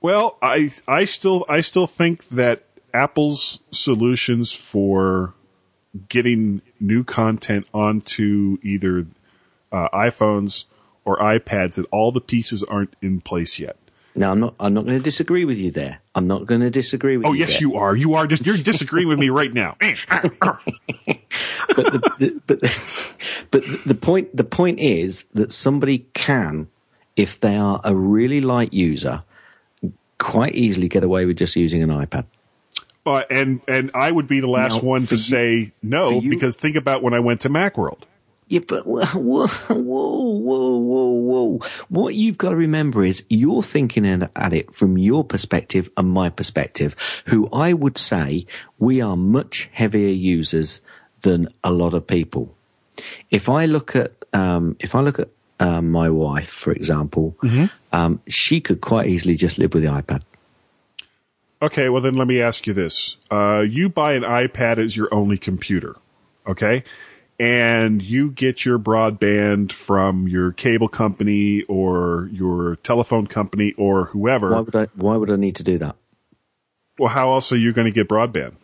[0.00, 5.34] Well, I I still I still think that Apple's solutions for
[6.08, 9.06] getting new content onto either
[9.72, 10.66] uh, iPhones
[11.04, 13.76] or iPads that all the pieces aren't in place yet.
[14.16, 14.54] Now, I'm not.
[14.58, 16.00] I'm not going to disagree with you there.
[16.16, 17.30] I'm not going to disagree with you.
[17.30, 17.40] Oh you.
[17.40, 17.60] yes, there.
[17.68, 17.94] you are.
[17.94, 18.26] You are.
[18.26, 19.76] Dis- you're disagreeing with me right now.
[19.80, 19.92] but
[22.18, 23.16] the, the,
[23.50, 26.68] but but the point the point is that somebody can,
[27.14, 29.22] if they are a really light user,
[30.18, 32.24] quite easily get away with just using an iPad.
[33.06, 36.76] Uh, and and I would be the last one to you- say no because think
[36.76, 38.02] about when I went to MacWorld.
[38.48, 41.60] Yeah, but whoa, whoa, whoa, whoa, whoa.
[41.88, 46.30] What you've got to remember is you're thinking at it from your perspective and my
[46.30, 46.96] perspective,
[47.26, 48.46] who I would say
[48.78, 50.80] we are much heavier users
[51.22, 52.54] than a lot of people.
[53.30, 55.28] If I look at, um, if I look at
[55.60, 57.36] um, my wife, for example,
[57.92, 60.22] um, she could quite easily just live with the iPad.
[61.62, 65.12] Okay, well then let me ask you this: uh, You buy an iPad as your
[65.12, 65.96] only computer,
[66.46, 66.84] okay?
[67.38, 74.50] And you get your broadband from your cable company or your telephone company or whoever.
[74.50, 74.88] Why would I?
[74.94, 75.96] Why would I need to do that?
[76.98, 78.56] Well, how else are you going to get broadband?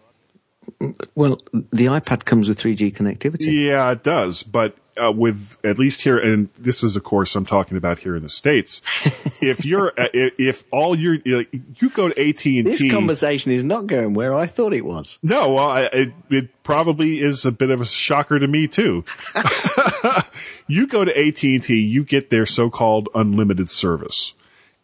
[1.14, 3.66] Well, the iPad comes with 3G connectivity.
[3.68, 4.42] Yeah, it does.
[4.42, 8.16] But uh, with at least here, and this is of course I'm talking about here
[8.16, 8.82] in the states.
[9.42, 12.62] if you're, uh, if all like, you go to AT and T.
[12.62, 15.18] This conversation is not going where I thought it was.
[15.22, 19.04] No, well, I, it, it probably is a bit of a shocker to me too.
[20.66, 24.34] you go to AT and T, you get their so-called unlimited service,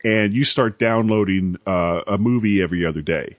[0.04, 3.36] and you start downloading uh, a movie every other day.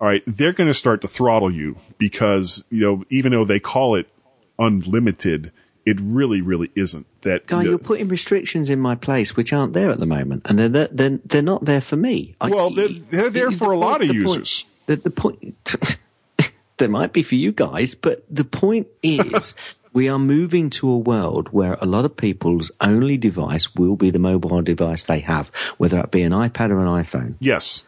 [0.00, 3.60] All right, they're going to start to throttle you because you know even though they
[3.60, 4.08] call it
[4.58, 5.52] unlimited,
[5.86, 7.06] it really, really isn't.
[7.22, 10.42] That Guy, the- you're putting restrictions in my place which aren't there at the moment,
[10.44, 12.34] and they're they're they're, they're not there for me.
[12.40, 14.64] I- well, they're, they're there the for a point- lot of the point- users.
[14.86, 15.56] the, the point
[16.78, 19.54] there might be for you guys, but the point is
[19.94, 24.10] we are moving to a world where a lot of people's only device will be
[24.10, 27.34] the mobile device they have, whether it be an iPad or an iPhone.
[27.40, 27.84] Yes.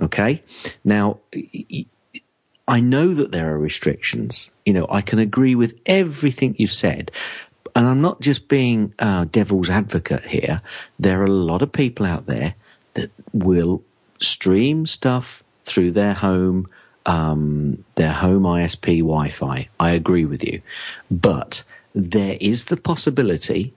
[0.00, 0.42] Okay.
[0.84, 1.20] Now,
[2.72, 4.50] I know that there are restrictions.
[4.64, 7.10] You know, I can agree with everything you've said.
[7.76, 10.62] And I'm not just being uh, devil's advocate here.
[10.98, 12.54] There are a lot of people out there
[12.94, 13.82] that will
[14.20, 16.66] stream stuff through their home,
[17.04, 19.68] um, their home ISP Wi-Fi.
[19.78, 20.62] I agree with you,
[21.10, 21.64] but
[21.94, 23.74] there is the possibility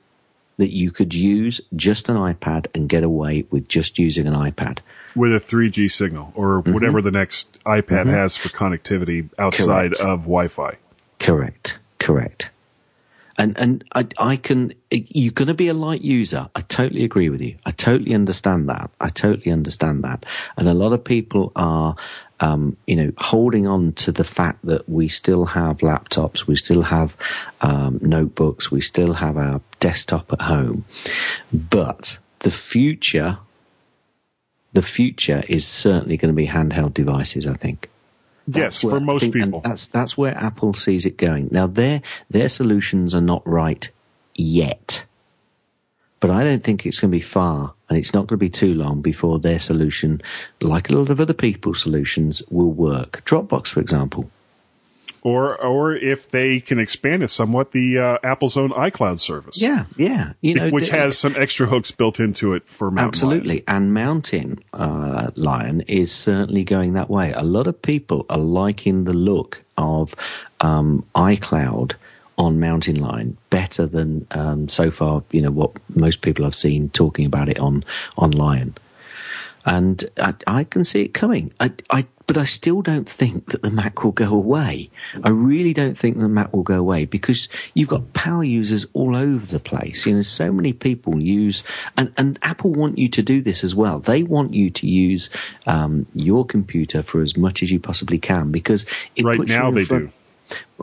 [0.57, 4.79] that you could use just an iPad and get away with just using an iPad.
[5.15, 6.73] with a 3G signal or Mm-hmm.
[6.73, 8.07] whatever the next iPad Mhm.
[8.07, 10.01] has for connectivity outside Correct.
[10.01, 10.75] of Wi-Fi.
[11.19, 11.79] Correct.
[11.99, 12.49] Correct.
[13.37, 16.49] And and I I can you're going to be a light user.
[16.55, 17.55] I totally agree with you.
[17.65, 18.89] I totally understand that.
[19.01, 20.25] I totally understand that.
[20.57, 21.95] And a lot of people are,
[22.39, 26.83] um, you know, holding on to the fact that we still have laptops, we still
[26.83, 27.15] have
[27.61, 30.85] um, notebooks, we still have our desktop at home,
[31.53, 33.39] but the future,
[34.73, 37.47] the future is certainly going to be handheld devices.
[37.47, 37.89] I think.
[38.47, 39.61] Yes, where for most think- people.
[39.61, 41.49] That's that's where Apple sees it going.
[41.51, 43.89] Now their their solutions are not right
[44.35, 45.05] yet.
[46.19, 48.49] But I don't think it's going to be far and it's not going to be
[48.49, 50.21] too long before their solution,
[50.61, 53.23] like a lot of other people's solutions, will work.
[53.25, 54.29] Dropbox, for example.
[55.21, 59.59] Or or if they can expand it somewhat, the uh, Apple's own iCloud service.
[59.59, 60.33] Yeah, yeah.
[60.41, 63.63] You know, which the- has some extra hooks built into it for Mountain Absolutely.
[63.67, 67.31] And Mountain uh, Lion is certainly going that way.
[67.33, 70.13] A lot of people are liking the look of
[70.61, 71.95] um, iCloud
[72.37, 76.89] on Mountain Lion better than um, so far, you know, what most people have seen
[76.89, 77.83] talking about it on,
[78.17, 78.75] on Lion.
[79.65, 81.51] And I, I can see it coming.
[81.59, 84.91] I, I, but I still don't think that the Mac will go away.
[85.23, 89.15] I really don't think the Mac will go away because you've got power users all
[89.15, 90.05] over the place.
[90.05, 91.63] You know, so many people use,
[91.97, 93.99] and, and Apple want you to do this as well.
[93.99, 95.29] They want you to use
[95.65, 99.57] um, your computer for as much as you possibly can because it Right puts you
[99.57, 100.11] now they front- do.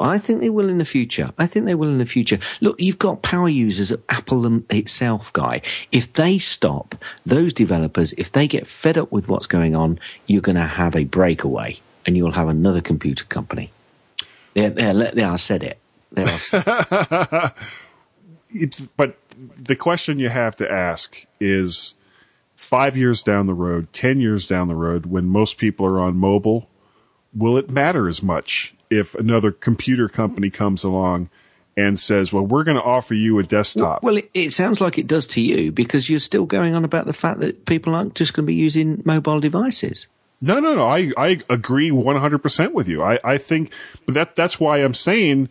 [0.00, 1.32] I think they will in the future.
[1.38, 2.38] I think they will in the future.
[2.60, 5.62] Look, you've got power users at Apple itself, guy.
[5.92, 10.40] If they stop, those developers, if they get fed up with what's going on, you're
[10.40, 13.70] going to have a breakaway and you'll have another computer company.
[14.54, 15.78] There, I said it.
[16.16, 17.52] Said it.
[18.50, 19.16] it's but
[19.56, 21.94] the question you have to ask is
[22.54, 26.16] five years down the road, ten years down the road, when most people are on
[26.16, 26.68] mobile,
[27.34, 31.30] will it matter as much if another computer company comes along
[31.76, 34.02] and says, "Well, we're going to offer you a desktop"?
[34.02, 37.06] Well, it, it sounds like it does to you because you're still going on about
[37.06, 40.06] the fact that people aren't just going to be using mobile devices.
[40.40, 40.88] No, no, no.
[40.88, 43.00] I, I agree 100% with you.
[43.00, 43.72] I, I think,
[44.04, 45.48] but that, that's why I'm saying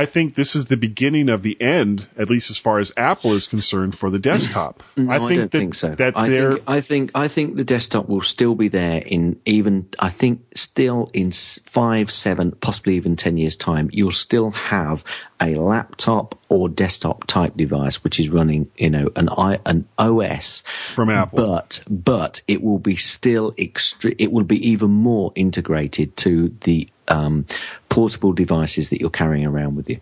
[0.00, 3.34] I think this is the beginning of the end, at least as far as Apple
[3.34, 4.22] is concerned, for the mm.
[4.22, 4.82] desktop.
[4.96, 5.04] Mm.
[5.04, 5.94] No, I I, think don't that, think so.
[5.94, 9.38] that I they're, think, I think I think the desktop will still be there in
[9.44, 13.90] even I think still in five, seven, possibly even ten years time.
[13.92, 15.04] You'll still have
[15.38, 20.62] a laptop or desktop type device which is running, you know, an i an OS
[20.88, 21.46] from Apple.
[21.46, 26.88] but but it will be still extre- It will be even more integrated to the
[27.10, 27.44] um,
[27.88, 30.00] portable devices that you're carrying around with you.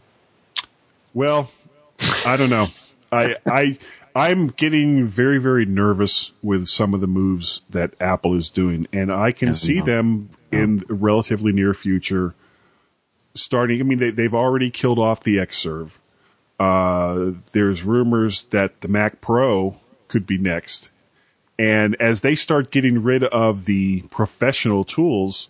[1.15, 1.51] Well,
[2.25, 2.69] I don't know.
[3.11, 3.79] I I
[4.15, 9.11] I'm getting very very nervous with some of the moves that Apple is doing, and
[9.11, 12.35] I can see them in relatively near future
[13.35, 13.81] starting.
[13.81, 15.99] I mean, they, they've already killed off the Xserve.
[16.59, 19.79] Uh, there's rumors that the Mac Pro
[20.09, 20.91] could be next,
[21.59, 25.49] and as they start getting rid of the professional tools,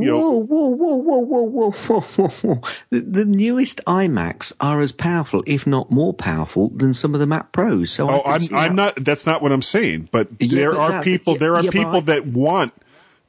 [0.00, 2.60] you know, Whoa, whoa, whoa, whoa, whoa, whoa, whoa, whoa, whoa.
[2.90, 7.26] The, the newest iMacs are as powerful, if not more powerful, than some of the
[7.26, 7.90] Mac Pros.
[7.90, 9.04] So Oh, I'm I'm not.
[9.04, 10.08] That's not what I'm saying.
[10.10, 11.34] But Yeah, there but are that- people.
[11.34, 12.72] yeah, there are yeah, people I- that want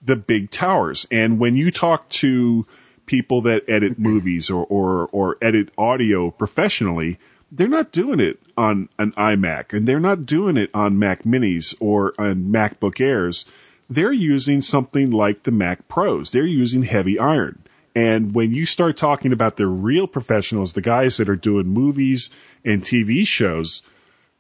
[0.06, 2.66] the big towers, and when you talk to
[3.06, 7.18] people that edit movies or or or edit audio professionally,
[7.52, 11.74] they're not doing it on an iMac, and they're not doing it on Mac Minis
[11.80, 13.46] or on MacBook Airs.
[13.94, 16.32] They're using something like the Mac Pros.
[16.32, 17.64] They're using heavy iron.
[17.96, 22.32] And when you start talking about the real professionals, the guys that are doing movies
[22.66, 23.84] and TV shows,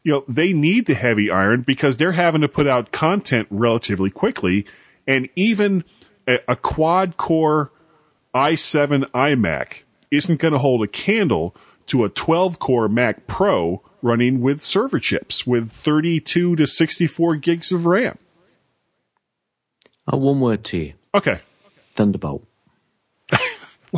[0.01, 4.09] you know, they need the heavy iron because they're having to put out content relatively
[4.09, 4.65] quickly.
[5.05, 5.83] And even
[6.27, 7.71] a, a quad core
[8.33, 11.55] i7 iMac isn't going to hold a candle
[11.87, 17.71] to a 12 core Mac Pro running with server chips with 32 to 64 gigs
[17.71, 18.17] of RAM.
[20.11, 20.93] Uh, one word to you.
[21.15, 21.39] Okay.
[21.91, 22.45] Thunderbolt.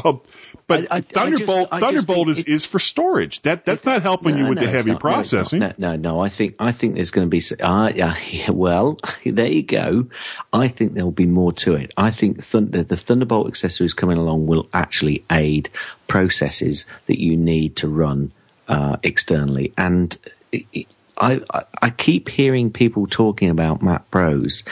[0.03, 0.25] Well,
[0.67, 3.41] but I- I- I Thunderbolt just- I just Thunderbolt is, is for storage.
[3.43, 5.01] That that's not helping you with no, the heavy not.
[5.05, 5.39] No, it's not.
[5.39, 5.59] processing.
[5.59, 6.19] No, no, no.
[6.19, 7.37] I think I think there's going to be.
[7.37, 10.07] s- Uh, yeah, yeah, well, there you go.
[10.51, 11.93] I think there'll be more to it.
[11.95, 15.69] I think Thunder, the Thunderbolt accessories coming along will actually aid
[16.07, 18.33] processes that you need to run
[18.67, 19.71] uh, externally.
[19.77, 20.17] And
[20.51, 20.87] it, it-
[21.17, 21.41] I,
[21.81, 24.63] I keep hearing people talking about Mac Pros,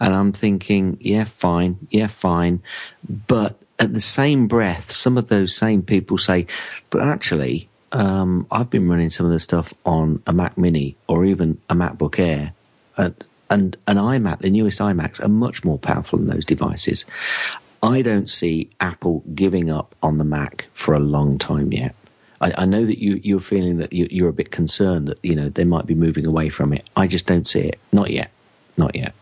[0.00, 2.62] and I'm thinking, yeah, fine, yeah, fine,
[3.08, 6.46] but at the same breath, some of those same people say,
[6.90, 11.24] but actually, um, I've been running some of the stuff on a Mac Mini or
[11.24, 12.52] even a MacBook Air,
[12.96, 17.04] and and an iMac, the newest iMacs, are much more powerful than those devices.
[17.82, 21.94] I don't see Apple giving up on the Mac for a long time yet.
[22.42, 25.36] I, I know that you, you're feeling that you, you're a bit concerned that you
[25.36, 26.88] know they might be moving away from it.
[26.96, 27.78] I just don't see it.
[27.92, 28.32] Not yet.
[28.76, 29.14] Not yet.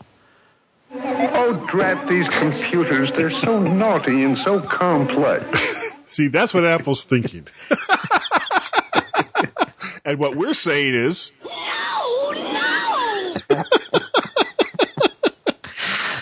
[0.93, 3.13] Oh, drat these computers.
[3.13, 5.95] They're so naughty and so complex.
[6.07, 7.47] See, that's what Apple's thinking.
[10.05, 11.33] and what we're saying is.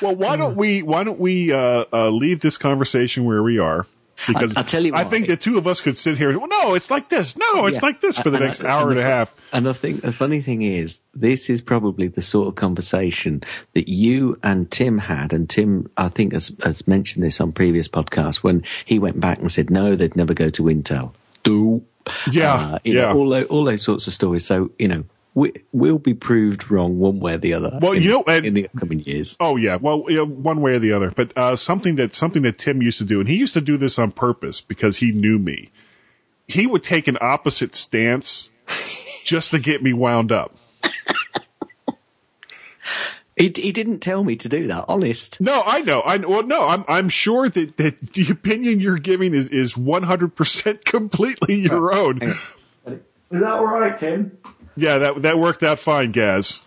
[0.03, 3.86] well, why don't we why don't we uh, uh, leave this conversation where we are?
[4.27, 6.37] Because I- I'll tell you I think the two of us could sit here.
[6.39, 7.37] Well, no, it's like this.
[7.37, 7.83] No, it's Yeah.
[7.83, 9.35] like this for the And next I- hour and the a half.
[9.53, 13.43] And I think the funny thing is, this is probably the sort of conversation
[13.75, 15.33] that you and Tim had.
[15.33, 19.39] And Tim, I think, has, has mentioned this on previous podcasts when he went back
[19.39, 21.12] and said, no, they'd never go to Intel.
[21.45, 21.83] Do.
[22.31, 23.12] Yeah, Uh, yeah.
[23.12, 24.45] Know, all, those, all those sorts of stories.
[24.45, 25.05] So, you know,
[25.39, 27.78] we, we'll be proved wrong one way or the other.
[27.80, 29.36] Well, in, you know, and- in the upcoming years.
[29.39, 31.11] Oh yeah, well, you know, one way or the other.
[31.11, 33.76] But uh, something that something that Tim used to do, and he used to do
[33.76, 35.70] this on purpose because he knew me.
[36.49, 38.51] He would take an opposite stance
[39.24, 40.57] just to get me wound up.
[43.36, 45.41] He, he didn't tell me to do that, honest.
[45.41, 46.01] No, I know.
[46.01, 50.34] I well, no, I'm I'm sure that, that the opinion you're giving is is 100
[50.34, 52.20] percent completely your own.
[52.22, 52.36] Is
[53.30, 54.36] that all right, Tim?
[54.79, 56.61] Yeah, that that worked out fine, Gaz.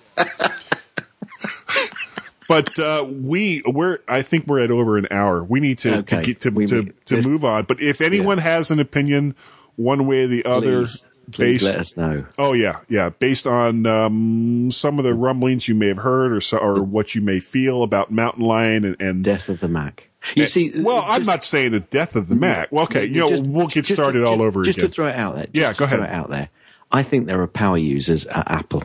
[2.48, 5.44] but uh, we we're I think we're at over an hour.
[5.44, 7.64] We need to to get to We- to, we- to this- move on.
[7.66, 9.36] But if anyone has an opinion,
[9.76, 12.26] one way or the other, Please, please based let us know.
[12.38, 13.10] Oh yeah, yeah.
[13.10, 17.16] Based on um, some of the rumblings you may have heard, or so, or what
[17.16, 20.10] you may feel about Mountain Lion and, and Death of the Mac.
[20.36, 22.72] You see, well, I'm not saying the death of the Mac.
[22.72, 24.88] Well, okay, you know, Just- we'll get just started all over just again.
[24.90, 25.46] Just to throw it out there.
[25.46, 26.10] Just Yeah, to go throw ahead.
[26.12, 26.50] it out there.
[26.92, 28.84] I think there are power users at Apple.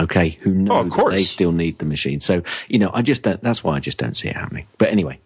[0.00, 1.14] Okay, who know Oh, that course.
[1.16, 2.20] they still need the machine.
[2.20, 4.66] So you know, I just don't, that's why I just don't see it happening.
[4.78, 5.18] But anyway,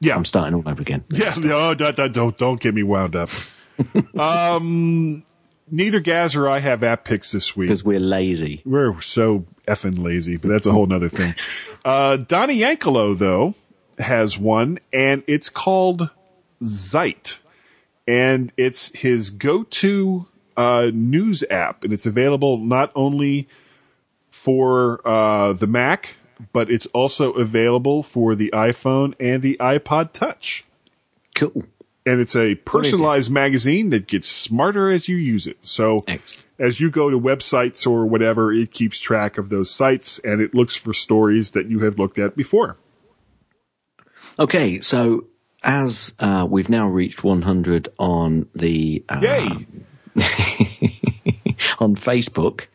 [0.00, 1.04] yeah, I'm starting all over again.
[1.10, 3.30] Yeah, no, don't, don't, don't, don't get me wound up.
[4.18, 5.22] um,
[5.70, 8.60] neither Gaz or I have app picks this week because we're lazy.
[8.66, 11.34] We're so effing lazy, but that's a whole nother thing.
[11.84, 13.54] Uh, Donnie Yankelo though
[13.98, 16.10] has one, and it's called
[16.62, 17.38] Zite,
[18.06, 23.48] and it's his go-to uh, news app, and it's available not only
[24.30, 26.16] for uh, the Mac,
[26.52, 30.64] but it's also available for the iPhone and the iPod Touch.
[31.34, 31.64] Cool.
[32.04, 35.58] And it's a personalized magazine that gets smarter as you use it.
[35.62, 36.00] So
[36.58, 40.52] as you go to websites or whatever, it keeps track of those sites and it
[40.52, 42.76] looks for stories that you have looked at before.
[44.38, 45.26] Okay, so
[45.62, 49.66] as uh, we've now reached 100 on the uh, Yay!
[51.78, 52.66] on Facebook,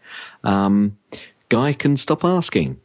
[0.43, 0.97] um,
[1.49, 2.79] Guy can stop asking.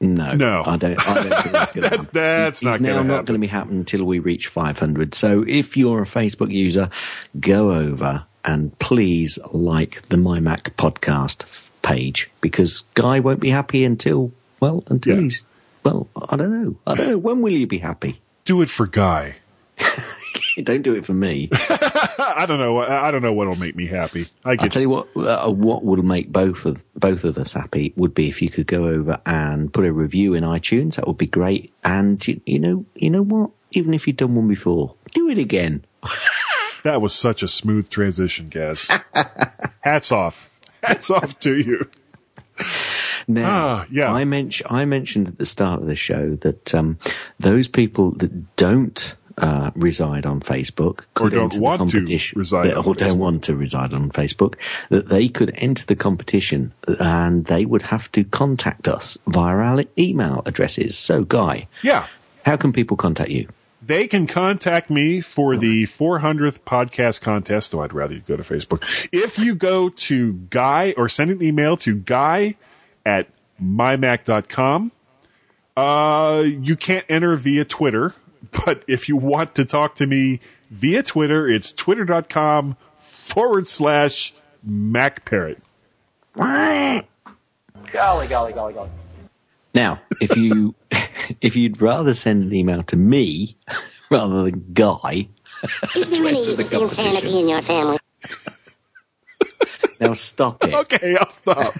[0.00, 0.62] No, No.
[0.66, 0.98] I don't.
[1.08, 2.08] I don't think that's going to happen.
[2.12, 5.14] That's It's not now not going to be happening until we reach 500.
[5.14, 6.90] So if you're a Facebook user,
[7.38, 11.44] go over and please like the My Mac podcast
[11.82, 15.44] page because Guy won't be happy until well until he's
[15.84, 16.08] well.
[16.16, 16.76] I don't know.
[16.86, 17.18] I don't know.
[17.18, 18.20] When will you be happy?
[18.44, 19.36] Do it for Guy.
[20.60, 21.48] don't do it for me.
[21.52, 22.78] I don't know.
[22.78, 24.28] I I don't know what'll make me happy.
[24.44, 25.08] I I'll tell you what.
[25.16, 28.66] Uh, what would make both of both of us happy would be if you could
[28.66, 30.96] go over and put a review in iTunes.
[30.96, 31.72] That would be great.
[31.84, 33.50] And you, you know, you know what?
[33.70, 35.84] Even if you've done one before, do it again.
[36.84, 38.88] that was such a smooth transition, Gaz.
[39.80, 40.50] Hats off.
[40.82, 41.88] Hats off to you.
[43.26, 44.12] Now, Ah, yeah.
[44.12, 46.98] I mentioned I mentioned at the start of the show that um,
[47.38, 52.00] those people that don't uh, reside on Facebook Or don't want to
[52.36, 53.16] reside that- on or don't Facebook.
[53.18, 54.54] want to reside on Facebook,
[54.90, 59.82] that they could enter the competition and they would have to contact us via our
[59.98, 60.96] email addresses.
[60.98, 62.06] So, Guy, Yeah.
[62.44, 63.48] how can people contact you?
[63.84, 68.44] They can contact me for the 400th podcast contest, though I'd rather you go to
[68.44, 69.08] Facebook.
[69.10, 72.54] If you go to Guy or send an email to Guy
[73.04, 73.26] at
[73.60, 74.92] mymac.com,
[75.76, 78.14] uh, you can't enter via Twitter,
[78.64, 80.40] but if you want to talk to me
[80.70, 84.32] via Twitter, it's twitter.com forward slash
[84.68, 85.60] MacParrot.
[86.36, 87.06] Golly,
[87.92, 88.90] golly, golly, golly.
[89.74, 90.74] Now, if you
[91.40, 93.56] if you'd rather send an email to me
[94.10, 95.28] rather than Guy,
[95.94, 97.98] Is there any insanity in your family?
[100.00, 100.74] now stop it.
[100.74, 101.74] Okay, I'll stop.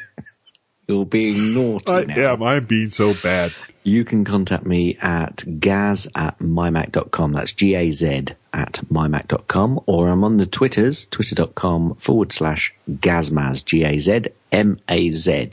[0.88, 2.32] You're being naughty I now.
[2.34, 2.42] am.
[2.42, 3.52] I'm being so bad.
[3.82, 7.32] You can contact me at gaz at mymac.com.
[7.32, 9.80] That's G A Z at mymac.com.
[9.86, 15.50] Or I'm on the Twitters, twitter.com forward slash gazmaz, G A Z M A Z.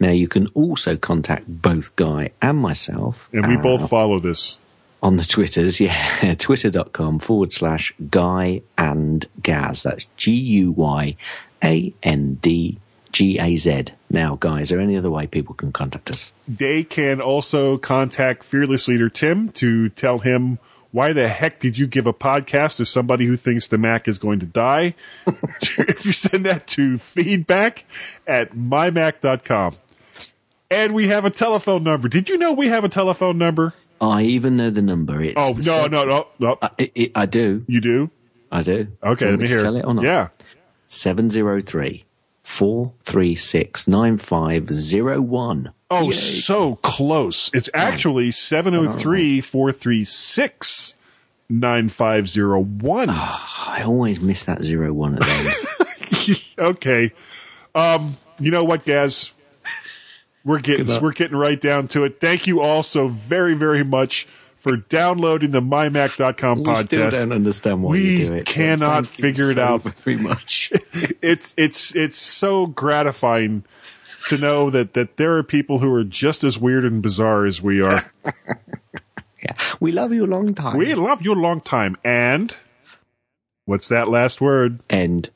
[0.00, 3.28] Now you can also contact both Guy and myself.
[3.32, 4.58] And we uh, both follow this.
[5.00, 9.84] on the Twitters, yeah, twitter.com forward slash Guy and Gaz.
[9.84, 11.16] That's G U Y
[11.62, 12.78] A N D
[13.18, 13.86] G A Z.
[14.08, 16.32] Now, guys, is there any other way people can contact us?
[16.46, 20.60] They can also contact Fearless Leader Tim to tell him
[20.92, 24.18] why the heck did you give a podcast to somebody who thinks the Mac is
[24.18, 24.94] going to die?
[25.26, 27.86] if you send that to feedback
[28.24, 29.74] at mymac.com.
[30.70, 32.06] And we have a telephone number.
[32.06, 33.74] Did you know we have a telephone number?
[34.00, 35.20] I even know the number.
[35.24, 36.58] It's Oh, no, no, no, no.
[36.62, 37.64] Uh, I, I, I do.
[37.66, 38.10] You do?
[38.52, 38.86] I do.
[39.02, 39.60] Okay, Do let me hear.
[39.60, 40.04] Tell it or not?
[40.04, 40.28] Yeah.
[40.86, 42.04] 703
[42.48, 45.72] 436 9501.
[45.90, 47.50] Oh, so close.
[47.54, 50.94] It's actually 703 436
[51.48, 53.10] 9501.
[53.10, 56.66] I always miss that zero one at the end.
[56.66, 57.12] okay.
[57.76, 59.30] Um, you know what, Gaz?
[60.44, 62.18] We're getting we're getting right down to it.
[62.18, 64.26] Thank you all so very very much
[64.58, 66.76] for downloading the mymac.com we podcast.
[66.76, 68.46] We still don't understand why we you do it.
[68.46, 69.82] cannot figure it out.
[69.82, 70.70] very much.
[71.22, 73.64] it's it's it's so gratifying
[74.26, 77.62] to know that that there are people who are just as weird and bizarre as
[77.62, 78.12] we are.
[79.40, 80.76] Yeah, we love you a long time.
[80.76, 81.96] we love you a long time.
[82.02, 82.52] And
[83.66, 84.80] what's that last word?
[84.90, 85.30] End.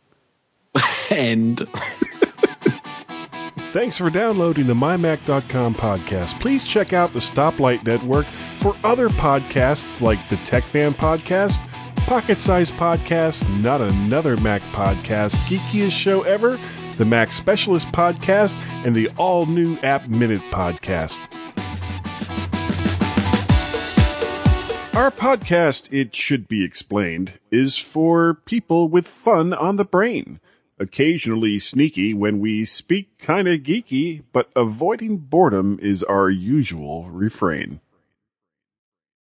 [1.08, 1.68] End.
[3.72, 6.38] Thanks for downloading the MyMac.com podcast.
[6.40, 11.66] Please check out the Stoplight Network for other podcasts like the Tech Fan Podcast,
[12.06, 16.58] Pocket Size Podcast, Not Another Mac Podcast, Geekiest Show Ever,
[16.96, 18.54] the Mac Specialist Podcast,
[18.84, 21.20] and the all new App Minute Podcast.
[24.94, 30.40] Our podcast, it should be explained, is for people with fun on the brain.
[30.82, 37.78] Occasionally sneaky when we speak kinda geeky, but avoiding boredom is our usual refrain.